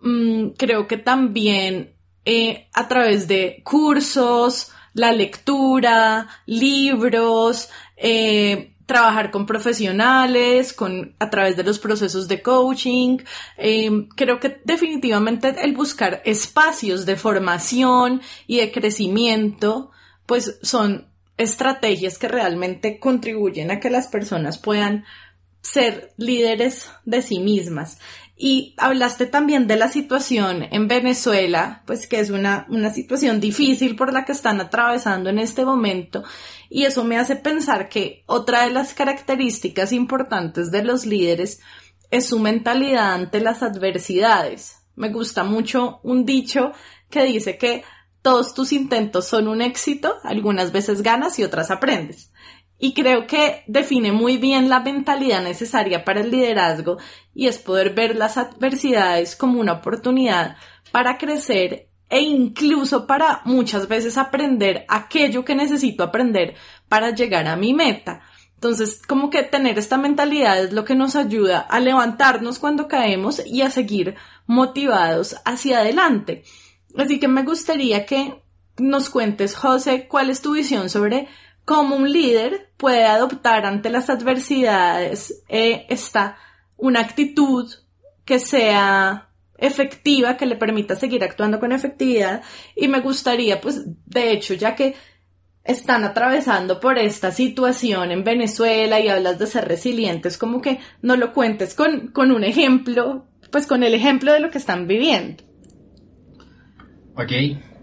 [0.01, 9.45] Mm, creo que también eh, a través de cursos, la lectura, libros, eh, trabajar con
[9.45, 13.19] profesionales, con, a través de los procesos de coaching.
[13.57, 19.91] Em, creo que definitivamente el buscar espacios de formación y de crecimiento,
[20.25, 25.05] pues son estrategias que realmente contribuyen a que las personas puedan
[25.61, 27.97] ser líderes de sí mismas.
[28.35, 33.95] Y hablaste también de la situación en Venezuela, pues que es una, una situación difícil
[33.95, 36.23] por la que están atravesando en este momento.
[36.69, 41.59] Y eso me hace pensar que otra de las características importantes de los líderes
[42.09, 44.77] es su mentalidad ante las adversidades.
[44.95, 46.71] Me gusta mucho un dicho
[47.09, 47.83] que dice que
[48.23, 52.31] todos tus intentos son un éxito, algunas veces ganas y otras aprendes.
[52.83, 56.97] Y creo que define muy bien la mentalidad necesaria para el liderazgo
[57.33, 60.57] y es poder ver las adversidades como una oportunidad
[60.91, 66.55] para crecer e incluso para muchas veces aprender aquello que necesito aprender
[66.89, 68.19] para llegar a mi meta.
[68.55, 73.41] Entonces, como que tener esta mentalidad es lo que nos ayuda a levantarnos cuando caemos
[73.45, 74.15] y a seguir
[74.45, 76.43] motivados hacia adelante.
[76.97, 78.43] Así que me gustaría que
[78.77, 81.29] nos cuentes, José, cuál es tu visión sobre
[81.65, 86.37] cómo un líder puede adoptar ante las adversidades eh, esta
[86.77, 87.71] una actitud
[88.25, 92.41] que sea efectiva, que le permita seguir actuando con efectividad.
[92.75, 94.95] Y me gustaría, pues, de hecho, ya que
[95.63, 101.15] están atravesando por esta situación en Venezuela y hablas de ser resilientes, como que no
[101.15, 105.43] lo cuentes con, con un ejemplo, pues con el ejemplo de lo que están viviendo.
[107.15, 107.31] Ok,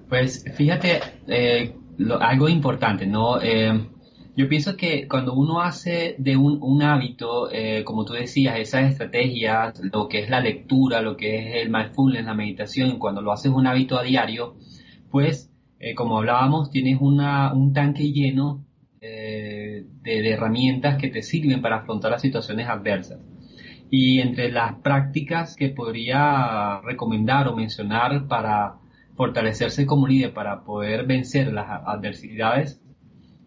[0.09, 1.75] pues fíjate, eh,
[2.21, 3.41] algo importante, ¿no?
[3.41, 3.89] Eh,
[4.37, 8.91] yo pienso que cuando uno hace de un, un hábito, eh, como tú decías, esas
[8.91, 13.33] estrategias, lo que es la lectura, lo que es el mindfulness, la meditación, cuando lo
[13.33, 14.55] haces un hábito a diario,
[15.11, 18.65] pues eh, como hablábamos, tienes una, un tanque lleno
[19.01, 23.19] de, herramientas que te sirven para afrontar las situaciones adversas.
[23.91, 28.77] Y entre las prácticas que podría recomendar o mencionar para
[29.17, 32.81] fortalecerse como líder, para poder vencer las adversidades,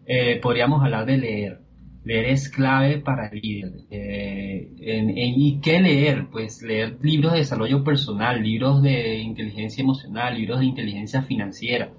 [0.06, 1.60] eh, podríamos hablar de leer.
[2.04, 3.72] Leer es clave para el líder.
[3.90, 6.26] ¿Y qué leer?
[6.30, 11.90] Pues leer libros de desarrollo personal, libros de inteligencia emocional, libros de inteligencia financiera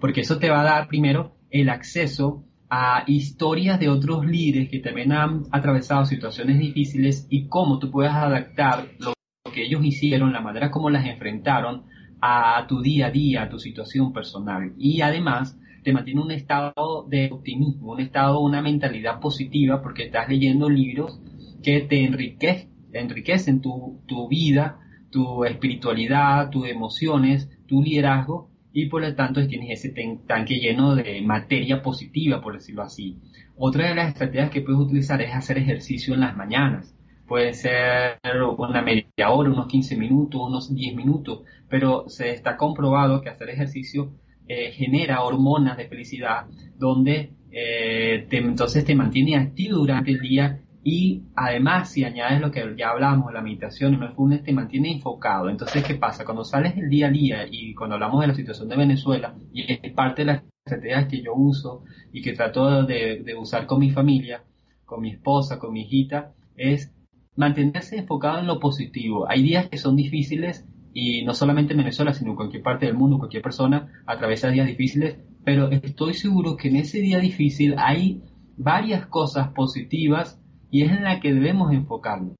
[0.00, 4.80] porque eso te va a dar primero el acceso a historias de otros líderes que
[4.80, 9.14] también han atravesado situaciones difíciles y cómo tú puedes adaptar lo
[9.52, 11.84] que ellos hicieron, la manera como las enfrentaron
[12.20, 14.72] a tu día a día, a tu situación personal.
[14.78, 20.28] Y además te mantiene un estado de optimismo, un estado, una mentalidad positiva porque estás
[20.28, 21.20] leyendo libros
[21.62, 29.14] que te enriquecen tu, tu vida, tu espiritualidad, tus emociones, tu liderazgo y por lo
[29.14, 29.94] tanto tienes ese
[30.26, 33.18] tanque lleno de materia positiva, por decirlo así.
[33.56, 36.94] Otra de las estrategias que puedes utilizar es hacer ejercicio en las mañanas.
[37.28, 38.18] Puede ser
[38.56, 43.50] una media hora, unos 15 minutos, unos 10 minutos, pero se está comprobado que hacer
[43.50, 44.14] ejercicio
[44.48, 46.46] eh, genera hormonas de felicidad
[46.78, 52.74] donde eh, entonces te mantiene activo durante el día y además, si añades lo que
[52.74, 55.50] ya hablamos, la meditación, el mindfulness te mantiene enfocado.
[55.50, 56.24] Entonces, ¿qué pasa?
[56.24, 59.70] Cuando sales del día a día y cuando hablamos de la situación de Venezuela, y
[59.70, 63.80] es parte de las estrategias que yo uso y que trato de, de usar con
[63.80, 64.44] mi familia,
[64.86, 66.94] con mi esposa, con mi hijita, es
[67.38, 69.30] mantenerse enfocado en lo positivo.
[69.30, 72.96] Hay días que son difíciles y no solamente en Venezuela, sino en cualquier parte del
[72.96, 78.22] mundo, cualquier persona atraviesa días difíciles, pero estoy seguro que en ese día difícil hay
[78.56, 82.34] varias cosas positivas y es en la que debemos enfocarnos.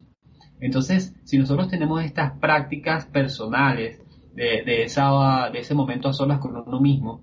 [0.61, 4.03] Entonces, si nosotros tenemos estas prácticas personales
[4.35, 7.23] de, de, esa, de ese momento a solas con uno mismo,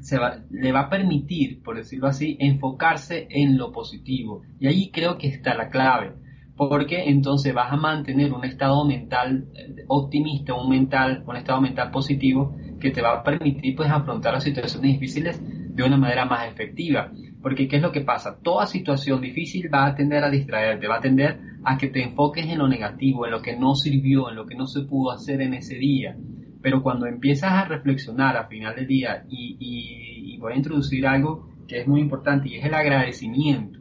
[0.00, 0.18] se
[0.50, 4.42] le va a permitir, por decirlo así, enfocarse en lo positivo.
[4.58, 6.12] Y ahí creo que está la clave,
[6.56, 11.90] porque entonces vas a mantener un estado mental eh, optimista, un, mental, un estado mental
[11.90, 16.48] positivo que te va a permitir pues afrontar las situaciones difíciles de una manera más
[16.48, 17.12] efectiva.
[17.42, 18.38] Porque ¿qué es lo que pasa?
[18.42, 22.46] Toda situación difícil va a tender a distraerte, va a tender a que te enfoques
[22.46, 25.42] en lo negativo, en lo que no sirvió, en lo que no se pudo hacer
[25.42, 26.16] en ese día.
[26.62, 31.80] Pero cuando empiezas a reflexionar al final del día y, voy a introducir algo que
[31.80, 33.75] es muy importante y es el agradecimiento.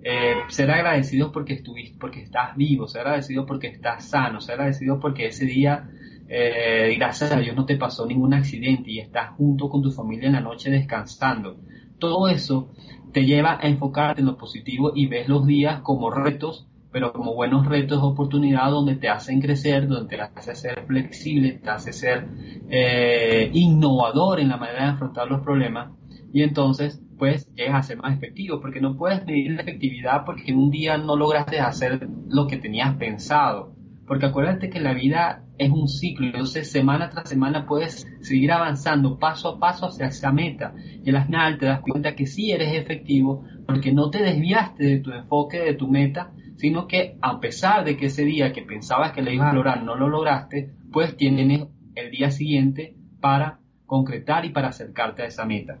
[0.00, 5.00] Eh, ser agradecido porque estuviste, porque estás vivo, ser agradecido porque estás sano, ser agradecido
[5.00, 5.90] porque ese día,
[6.28, 10.28] eh, gracias a Dios, no te pasó ningún accidente y estás junto con tu familia
[10.28, 11.56] en la noche descansando.
[11.98, 12.72] Todo eso
[13.12, 17.34] te lleva a enfocarte en lo positivo y ves los días como retos, pero como
[17.34, 22.28] buenos retos, oportunidades donde te hacen crecer, donde te hace ser flexible, te hace ser
[22.70, 25.90] eh, innovador en la manera de afrontar los problemas
[26.32, 30.96] y entonces pues llegas más efectivo porque no puedes medir la efectividad porque un día
[30.96, 33.78] no lograste hacer lo que tenías pensado
[34.08, 39.18] porque acuérdate que la vida es un ciclo, entonces semana tras semana puedes seguir avanzando
[39.18, 40.72] paso a paso hacia esa meta.
[41.04, 45.00] Y al final te das cuenta que sí eres efectivo porque no te desviaste de
[45.00, 49.12] tu enfoque, de tu meta, sino que a pesar de que ese día que pensabas
[49.12, 54.46] que lo ibas a lograr no lo lograste, pues tienes el día siguiente para concretar
[54.46, 55.80] y para acercarte a esa meta.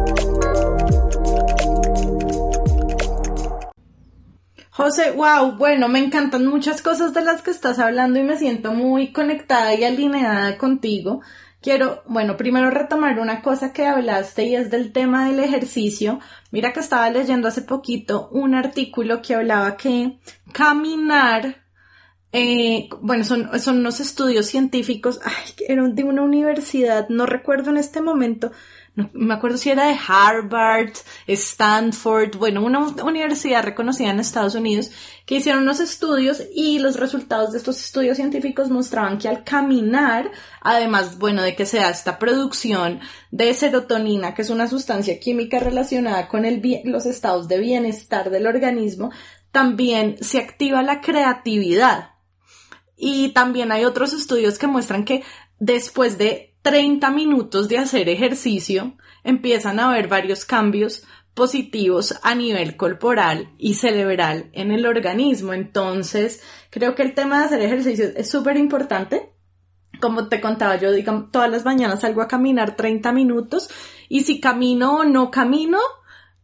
[4.81, 8.73] José, wow, bueno, me encantan muchas cosas de las que estás hablando y me siento
[8.73, 11.21] muy conectada y alineada contigo.
[11.61, 16.19] Quiero, bueno, primero retomar una cosa que hablaste y es del tema del ejercicio.
[16.49, 20.17] Mira que estaba leyendo hace poquito un artículo que hablaba que
[20.51, 21.57] caminar,
[22.33, 27.77] eh, bueno, son, son unos estudios científicos, ay, eran de una universidad, no recuerdo en
[27.77, 28.51] este momento,
[28.93, 30.91] no me acuerdo si era de Harvard,
[31.25, 34.91] Stanford, bueno, una universidad reconocida en Estados Unidos,
[35.25, 40.31] que hicieron unos estudios y los resultados de estos estudios científicos mostraban que al caminar,
[40.59, 42.99] además, bueno, de que se da esta producción
[43.31, 46.43] de serotonina, que es una sustancia química relacionada con
[46.83, 49.11] los estados de bienestar del organismo,
[49.53, 52.15] también se activa la creatividad.
[52.97, 55.23] Y también hay otros estudios que muestran que
[55.59, 61.03] después de 30 minutos de hacer ejercicio, empiezan a haber varios cambios
[61.33, 65.53] positivos a nivel corporal y cerebral en el organismo.
[65.53, 69.31] Entonces, creo que el tema de hacer ejercicio es súper importante.
[69.99, 73.69] Como te contaba, yo digamos, todas las mañanas salgo a caminar 30 minutos
[74.09, 75.79] y si camino o no camino,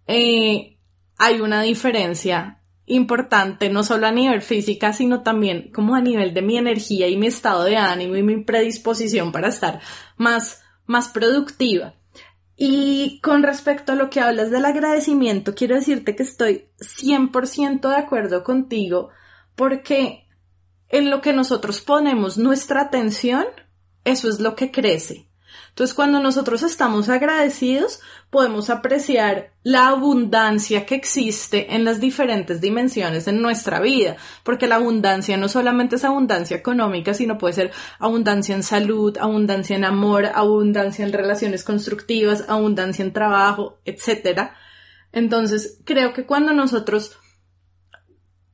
[0.05, 0.77] eh,
[1.17, 2.56] hay una diferencia
[2.87, 7.17] importante, no solo a nivel física, sino también como a nivel de mi energía y
[7.17, 9.81] mi estado de ánimo y mi predisposición para estar
[10.15, 11.93] más, más productiva.
[12.55, 17.95] Y con respecto a lo que hablas del agradecimiento, quiero decirte que estoy 100% de
[17.95, 19.09] acuerdo contigo
[19.55, 20.27] porque
[20.89, 23.45] en lo que nosotros ponemos nuestra atención,
[24.05, 25.26] eso es lo que crece.
[25.77, 27.99] Entonces, cuando nosotros estamos agradecidos,
[28.31, 34.77] podemos apreciar la abundancia que existe en las diferentes dimensiones en nuestra vida, porque la
[34.77, 40.25] abundancia no solamente es abundancia económica, sino puede ser abundancia en salud, abundancia en amor,
[40.33, 44.49] abundancia en relaciones constructivas, abundancia en trabajo, etc.
[45.11, 47.19] Entonces, creo que cuando nosotros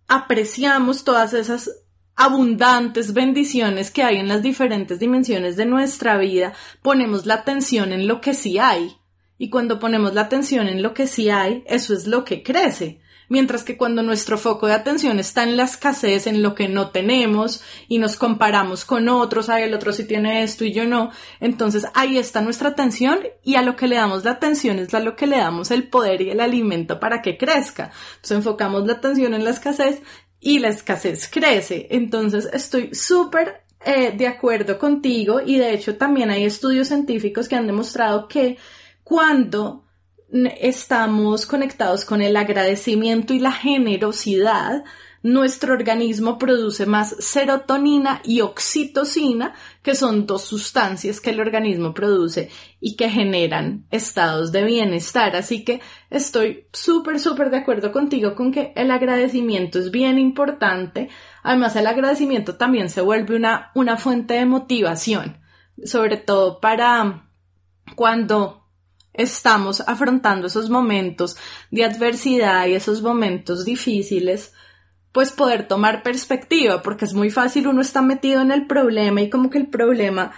[0.10, 1.83] apreciamos todas esas
[2.16, 8.08] abundantes bendiciones que hay en las diferentes dimensiones de nuestra vida, ponemos la atención en
[8.08, 8.96] lo que sí hay.
[9.38, 13.02] Y cuando ponemos la atención en lo que sí hay, eso es lo que crece.
[13.30, 16.92] Mientras que cuando nuestro foco de atención está en la escasez, en lo que no
[16.92, 21.12] tenemos, y nos comparamos con otros, ay, el otro sí tiene esto y yo no,
[21.40, 25.00] entonces ahí está nuestra atención y a lo que le damos la atención es a
[25.00, 27.92] lo que le damos el poder y el alimento para que crezca.
[28.16, 30.02] Entonces enfocamos la atención en la escasez
[30.44, 31.88] y la escasez crece.
[31.90, 37.56] Entonces estoy súper eh, de acuerdo contigo y de hecho también hay estudios científicos que
[37.56, 38.58] han demostrado que
[39.04, 39.86] cuando
[40.60, 44.84] estamos conectados con el agradecimiento y la generosidad,
[45.24, 52.50] nuestro organismo produce más serotonina y oxitocina, que son dos sustancias que el organismo produce
[52.82, 55.38] y que generan estados de bienestar.
[55.38, 61.10] Así que estoy súper, súper de acuerdo contigo con que el agradecimiento es bien importante.
[61.42, 65.38] Además, el agradecimiento también se vuelve una, una fuente de motivación,
[65.86, 67.30] sobre todo para
[67.96, 68.68] cuando
[69.14, 71.38] estamos afrontando esos momentos
[71.72, 74.54] de adversidad y esos momentos difíciles,
[75.14, 79.30] pues poder tomar perspectiva, porque es muy fácil, uno está metido en el problema y
[79.30, 80.34] como que el problema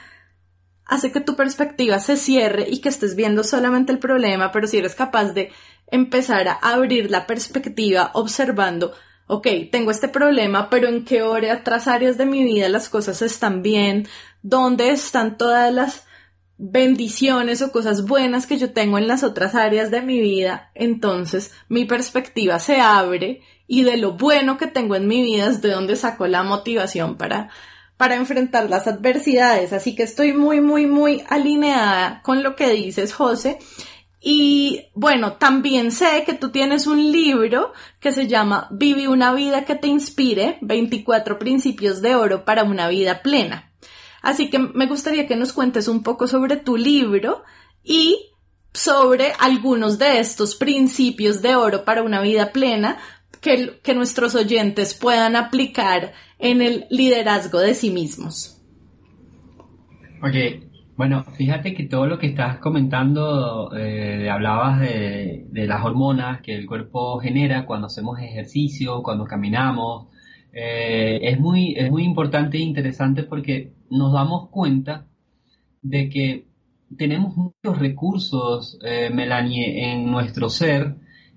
[0.85, 4.77] hace que tu perspectiva se cierre y que estés viendo solamente el problema, pero si
[4.77, 5.51] eres capaz de
[5.87, 8.93] empezar a abrir la perspectiva observando,
[9.27, 13.61] ok, tengo este problema, pero en qué otras áreas de mi vida las cosas están
[13.61, 14.07] bien,
[14.43, 16.03] dónde están todas las
[16.57, 21.53] bendiciones o cosas buenas que yo tengo en las otras áreas de mi vida, entonces
[21.69, 25.71] mi perspectiva se abre y de lo bueno que tengo en mi vida es de
[25.71, 27.49] donde saco la motivación para,
[27.97, 29.73] para enfrentar las adversidades.
[29.73, 33.59] Así que estoy muy, muy, muy alineada con lo que dices, José.
[34.27, 39.65] Y bueno, también sé que tú tienes un libro que se llama Vive una vida
[39.65, 43.71] que te inspire, 24 principios de oro para una vida plena.
[44.23, 47.43] Así que me gustaría que nos cuentes un poco sobre tu libro
[47.83, 48.31] y
[48.73, 52.97] sobre algunos de estos principios de oro para una vida plena
[53.45, 58.59] que, nuestros oyentes puedan aplicar en el liderazgo de sí mismos.
[60.21, 60.63] Ok,
[60.97, 66.65] bueno, fíjate que todo lo que estás comentando, eh, hablabas de, las hormonas que el
[66.65, 70.07] cuerpo genera cuando hacemos ejercicio, cuando caminamos.
[70.51, 75.05] Eh, es, muy, es muy importante e interesante porque nos damos cuenta
[75.81, 76.47] de que
[76.97, 80.95] tenemos muchos recursos, eh, Melanie, en nuestro ser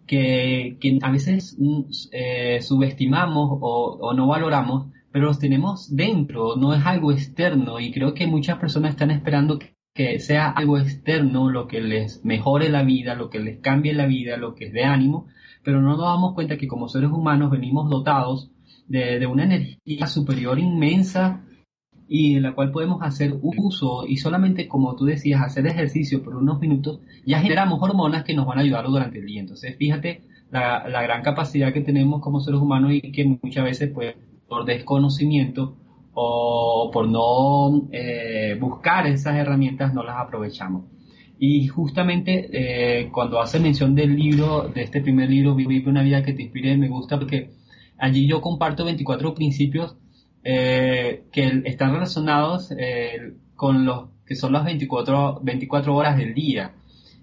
[0.08, 6.84] que, a veces mm, eh, subestimamos o, no valoramos, pero los tenemos dentro, no es
[6.84, 7.78] algo externo.
[7.78, 9.76] Y creo que muchas personas están esperando que,
[10.20, 14.36] sea algo externo lo que les mejore la vida, lo que les cambie la vida,
[14.36, 15.26] lo que es de ánimo,
[15.64, 18.48] pero no nos damos cuenta que como seres humanos venimos dotados
[18.86, 21.47] de una energía superior inmensa
[22.08, 26.36] y de la cual podemos hacer uso y solamente como tú decías hacer ejercicio por
[26.36, 29.40] unos minutos ya generamos hormonas que nos van a ayudar durante el día.
[29.40, 33.90] Entonces fíjate la, la gran capacidad que tenemos como seres humanos y que muchas veces
[33.94, 34.16] pues
[34.48, 35.76] por desconocimiento
[36.14, 40.86] o por no eh, buscar esas herramientas no las aprovechamos.
[41.38, 46.24] Y justamente eh, cuando hace mención del libro de este primer libro Vive una vida
[46.24, 47.50] que te inspire me gusta porque
[47.96, 49.96] allí yo comparto 24 principios
[50.50, 56.74] eh, que están relacionados eh, con los que son las 24, 24 horas del día.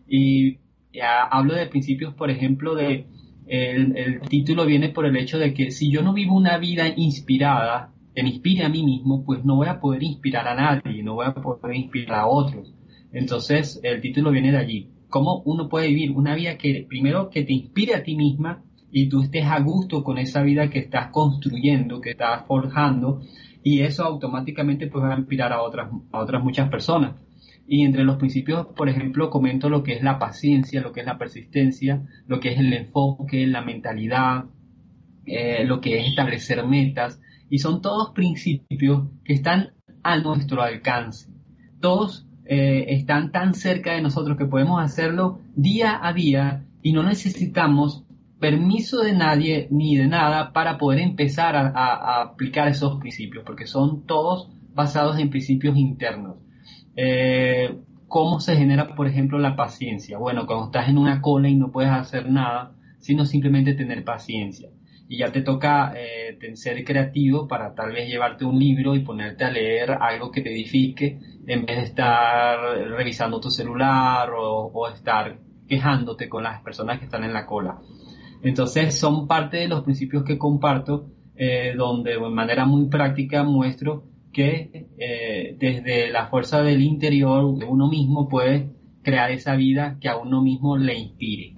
[0.08, 0.60] Y
[1.02, 3.08] hablo de principios, por ejemplo, de
[3.48, 7.92] el, título viene por el hecho de que si yo no vivo una vida inspirada,
[8.14, 11.16] que me inspire a mí mismo, pues no voy a poder inspirar a nadie, no
[11.16, 12.76] voy a poder inspirar a otros.
[13.12, 14.92] Entonces, el título viene de allí.
[15.10, 18.64] ¿Cómo uno puede vivir una vida que, primero, que te inspire a ti misma
[18.98, 23.20] y tú estés a gusto con esa vida que estás construyendo, que estás forjando,
[23.62, 27.18] y eso automáticamente pues va a inspirar a otras, a otras muchas personas.
[27.68, 31.06] Y entre los principios, por ejemplo, comento lo que es la paciencia, lo que es
[31.06, 34.46] la persistencia, lo que es el enfoque, la mentalidad,
[35.26, 37.20] eh, lo que es establecer metas.
[37.50, 39.74] Y son todos principios que están
[40.04, 41.34] a nuestro alcance.
[41.82, 47.04] Todos eh, están tan cerca de nosotros que podemos hacerlo día a día y no
[47.04, 48.05] necesitamos
[48.46, 54.06] permiso de nadie ni de nada para poder empezar a, aplicar esos principios, porque son
[54.06, 56.36] todos basados en principios internos.
[56.96, 57.76] Eh,
[58.08, 60.20] ¿Cómo se genera, por ejemplo, la paciencia?
[60.20, 64.70] Bueno, cuando estás en una cola y no puedes hacer nada, sino simplemente tener paciencia.
[65.10, 69.44] Y ya te toca eh, ser creativo para tal vez llevarte un libro y ponerte
[69.44, 71.18] a leer algo que te edifique
[71.48, 72.60] en vez de estar
[72.96, 77.80] revisando tu celular o, o estar quejándote con las personas que están en la cola.
[78.46, 84.04] Entonces son parte de los principios que comparto, eh, donde de manera muy práctica muestro
[84.32, 88.70] que eh, desde la fuerza del interior de uno mismo puede
[89.02, 91.56] crear esa vida que a uno mismo le inspire.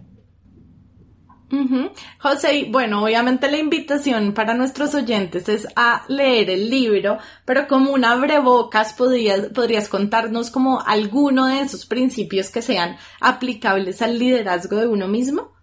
[2.20, 7.92] José, bueno, obviamente la invitación para nuestros oyentes es a leer el libro, pero como
[7.92, 14.78] un abrebocas podrías, podrías contarnos como alguno de esos principios que sean aplicables al liderazgo
[14.78, 15.57] de uno mismo.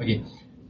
[0.00, 0.22] Oye,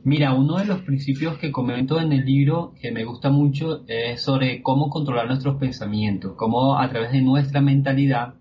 [0.02, 4.20] mira, uno de los principios que comento en el libro que me gusta mucho es
[4.20, 8.34] sobre cómo controlar nuestros pensamientos, cómo a través de nuestra mentalidad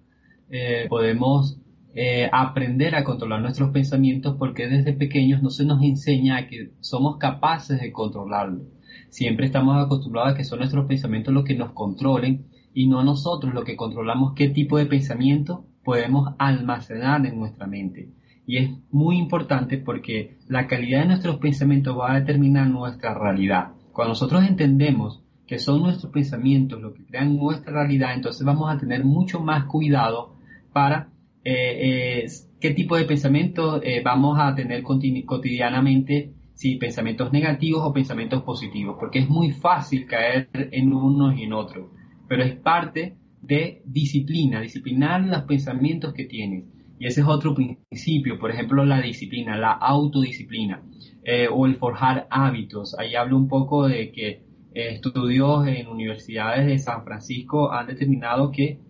[0.49, 1.61] eh, podemos
[1.93, 6.71] eh, aprender a controlar nuestros pensamientos porque desde pequeños no se nos enseña a que
[6.79, 8.63] somos capaces de controlarlo.
[9.09, 13.53] Siempre estamos acostumbrados a que son nuestros pensamientos los que nos controlen y no nosotros
[13.53, 18.09] los que controlamos qué tipo de pensamiento podemos almacenar en nuestra mente.
[18.49, 23.73] Y es muy importante porque la calidad de nuestros pensamientos va a determinar nuestra realidad.
[23.93, 28.79] Cuando nosotros entendemos que son nuestros pensamientos los que crean nuestra realidad, entonces vamos a
[28.79, 30.33] tener mucho más cuidado
[30.73, 31.09] para
[31.43, 32.27] eh, eh,
[32.59, 38.95] qué tipo de pensamientos eh, vamos a tener cotidianamente, si pensamientos negativos o pensamientos positivos,
[38.99, 41.91] porque es muy fácil caer en unos y en otros,
[42.27, 46.78] pero es parte de disciplina, disciplinar los pensamientos que tienes.
[46.99, 50.83] Y ese es otro principio, por ejemplo, la disciplina, la autodisciplina
[51.23, 52.93] eh, o el forjar hábitos.
[52.99, 54.27] Ahí hablo un poco de que
[54.73, 58.81] eh, estudios en universidades de San Francisco han determinado que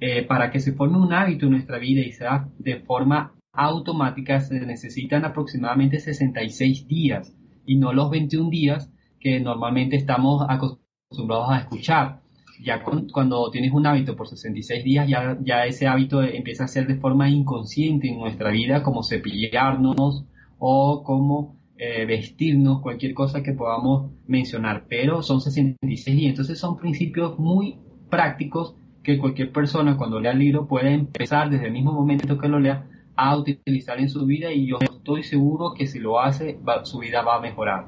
[0.00, 4.40] eh, para que se forme un hábito en nuestra vida y sea de forma automática
[4.40, 7.34] se necesitan aproximadamente 66 días
[7.66, 12.20] y no los 21 días que normalmente estamos acostumbrados a escuchar
[12.62, 16.86] ya cuando tienes un hábito por 66 días, ya, ya ese hábito empieza a ser
[16.86, 20.24] de forma inconsciente en nuestra vida, como cepillarnos
[20.58, 24.86] o como eh, vestirnos, cualquier cosa que podamos mencionar.
[24.88, 27.78] Pero son 66 días, entonces son principios muy
[28.10, 32.48] prácticos que cualquier persona cuando lea el libro puede empezar desde el mismo momento que
[32.48, 32.86] lo lea
[33.16, 37.22] a utilizar en su vida y yo estoy seguro que si lo hace su vida
[37.22, 37.86] va a mejorar.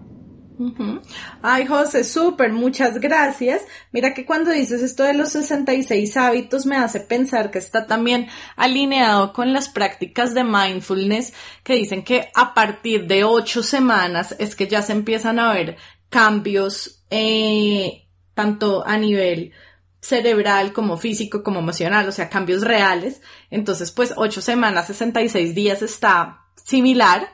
[1.43, 3.63] Ay, José, súper, muchas gracias.
[3.93, 8.29] Mira que cuando dices esto de los 66 hábitos me hace pensar que está también
[8.57, 11.33] alineado con las prácticas de mindfulness
[11.63, 15.77] que dicen que a partir de ocho semanas es que ya se empiezan a ver
[16.11, 19.53] cambios eh, tanto a nivel
[20.01, 23.23] cerebral como físico como emocional, o sea, cambios reales.
[23.51, 27.33] Entonces, pues ocho semanas, 66 días está similar.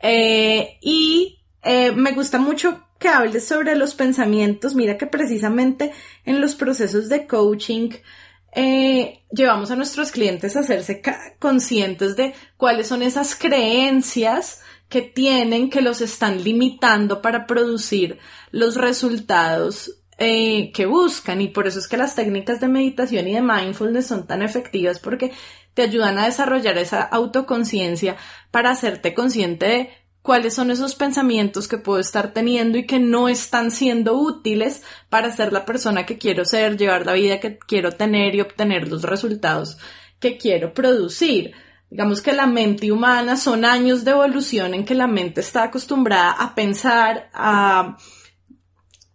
[0.00, 4.74] Eh, y eh, me gusta mucho que hables sobre los pensamientos.
[4.74, 5.92] Mira que precisamente
[6.24, 7.90] en los procesos de coaching
[8.54, 11.02] eh, llevamos a nuestros clientes a hacerse
[11.38, 18.18] conscientes de cuáles son esas creencias que tienen que los están limitando para producir
[18.50, 23.32] los resultados eh, que buscan y por eso es que las técnicas de meditación y
[23.32, 25.32] de mindfulness son tan efectivas porque
[25.72, 28.16] te ayudan a desarrollar esa autoconciencia
[28.50, 29.90] para hacerte consciente de
[30.22, 35.32] cuáles son esos pensamientos que puedo estar teniendo y que no están siendo útiles para
[35.32, 39.02] ser la persona que quiero ser, llevar la vida que quiero tener y obtener los
[39.02, 39.78] resultados
[40.20, 41.52] que quiero producir.
[41.90, 46.30] Digamos que la mente humana son años de evolución en que la mente está acostumbrada
[46.30, 47.98] a pensar, a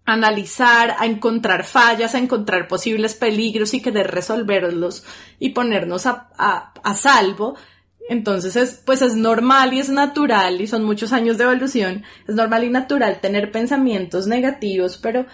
[0.06, 5.04] analizar, a encontrar fallas, a encontrar posibles peligros y querer resolverlos
[5.40, 7.56] y ponernos a, a salvo
[8.10, 12.36] entonces es, pues es normal y es natural, y son muchos años de evolución, es
[12.36, 15.26] normal y natural tener pensamientos negativos, pero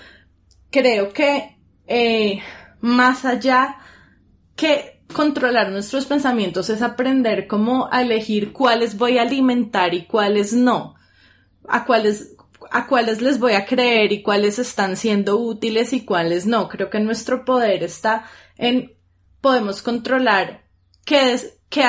[0.71, 1.57] creo que
[1.87, 2.39] eh,
[2.81, 3.77] más allá
[4.55, 10.53] que controlar nuestros pensamientos es aprender cómo a elegir cuáles voy a alimentar y cuáles
[10.53, 10.95] no,
[11.67, 12.35] a cuáles,
[12.71, 16.67] a cuáles les voy a creer y cuáles están siendo útiles y cuáles no.
[16.67, 18.25] Creo que nuestro poder está
[18.57, 18.93] en
[19.41, 20.63] podemos controlar
[21.05, 21.83] qué es, qué,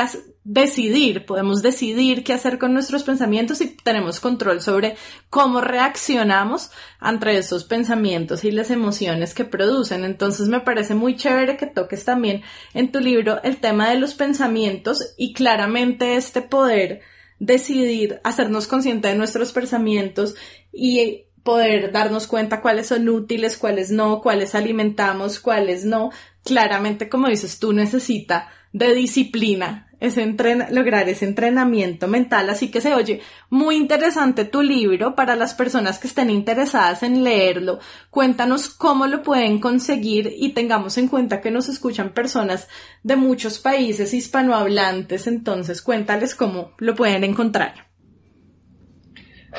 [0.45, 4.95] decidir, podemos decidir qué hacer con nuestros pensamientos y tenemos control sobre
[5.31, 6.71] cómo reaccionamos
[7.01, 10.05] ante esos pensamientos y las emociones que producen.
[10.05, 12.43] Entonces me parece muy chévere que toques también
[12.75, 17.01] en tu libro el tema de los pensamientos y claramente este poder
[17.39, 20.35] decidir, hacernos consciente de nuestros pensamientos
[20.73, 26.11] y poder darnos cuenta cuáles son útiles, cuáles no, cuáles alimentamos, cuáles no.
[26.43, 30.27] Claramente, como dices tú, necesita de disciplina ese
[30.71, 32.51] lograr ese entrenamiento mental.
[32.51, 33.21] Así que se oye
[33.51, 37.79] muy interesante tu libro para las personas que estén interesadas en leerlo.
[38.11, 42.69] Cuéntanos cómo lo pueden conseguir y tengamos en cuenta que nos escuchan personas
[43.03, 45.27] de muchos países hispanohablantes.
[45.27, 47.94] Entonces cuéntales cómo lo pueden encontrar.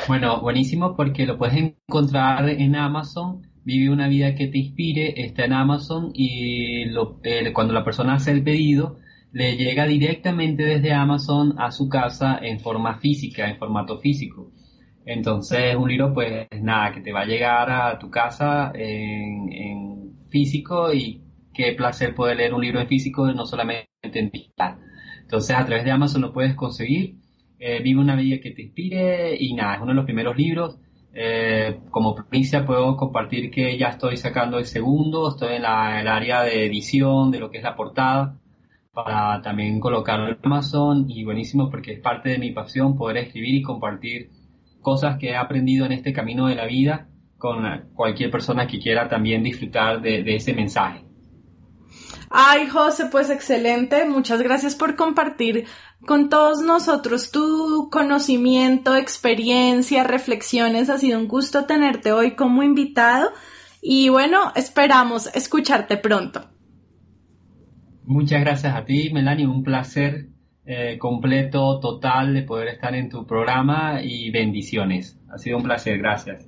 [0.07, 3.41] Bueno, buenísimo porque lo puedes encontrar en Amazon.
[3.63, 7.19] Vive una vida que te inspire, está en Amazon y lo,
[7.53, 8.99] cuando la persona hace el pedido,
[9.31, 14.51] le llega directamente desde Amazon a su casa en forma física, en formato físico.
[15.05, 20.93] Entonces, un libro, pues nada, que te va a llegar a tu casa en, físico
[20.93, 21.21] y
[21.53, 24.77] qué placer poder leer un libro en físico, no solamente en digital.
[25.21, 27.15] Entonces, a través de Amazon lo puedes conseguir.
[27.59, 30.79] Eh, Vive una vida que te inspire y nada, es uno de los primeros libros.
[31.13, 36.07] Eh, como provincia puedo compartir que ya estoy sacando el segundo, estoy en la, el
[36.07, 38.37] área de edición de lo que es la portada
[38.95, 43.55] para también colocarlo en Amazon y buenísimo porque es parte de mi pasión poder escribir
[43.55, 44.29] y compartir
[44.81, 49.07] cosas que he aprendido en este camino de la vida con cualquier persona que quiera
[49.09, 51.04] también disfrutar de, ese mensaje.
[52.29, 54.05] Ay, José, pues excelente.
[54.05, 55.65] Muchas gracias por compartir
[56.05, 60.89] con todos nosotros tu conocimiento, experiencia, reflexiones.
[60.89, 63.31] Ha sido un gusto tenerte hoy como invitado
[63.81, 66.49] y bueno, esperamos escucharte pronto.
[68.03, 69.47] Muchas gracias a ti, Melanie.
[69.47, 70.27] Un placer
[70.65, 75.19] eh, completo, total de poder estar en tu programa y bendiciones.
[75.29, 75.97] Ha sido un placer.
[75.97, 76.47] Gracias.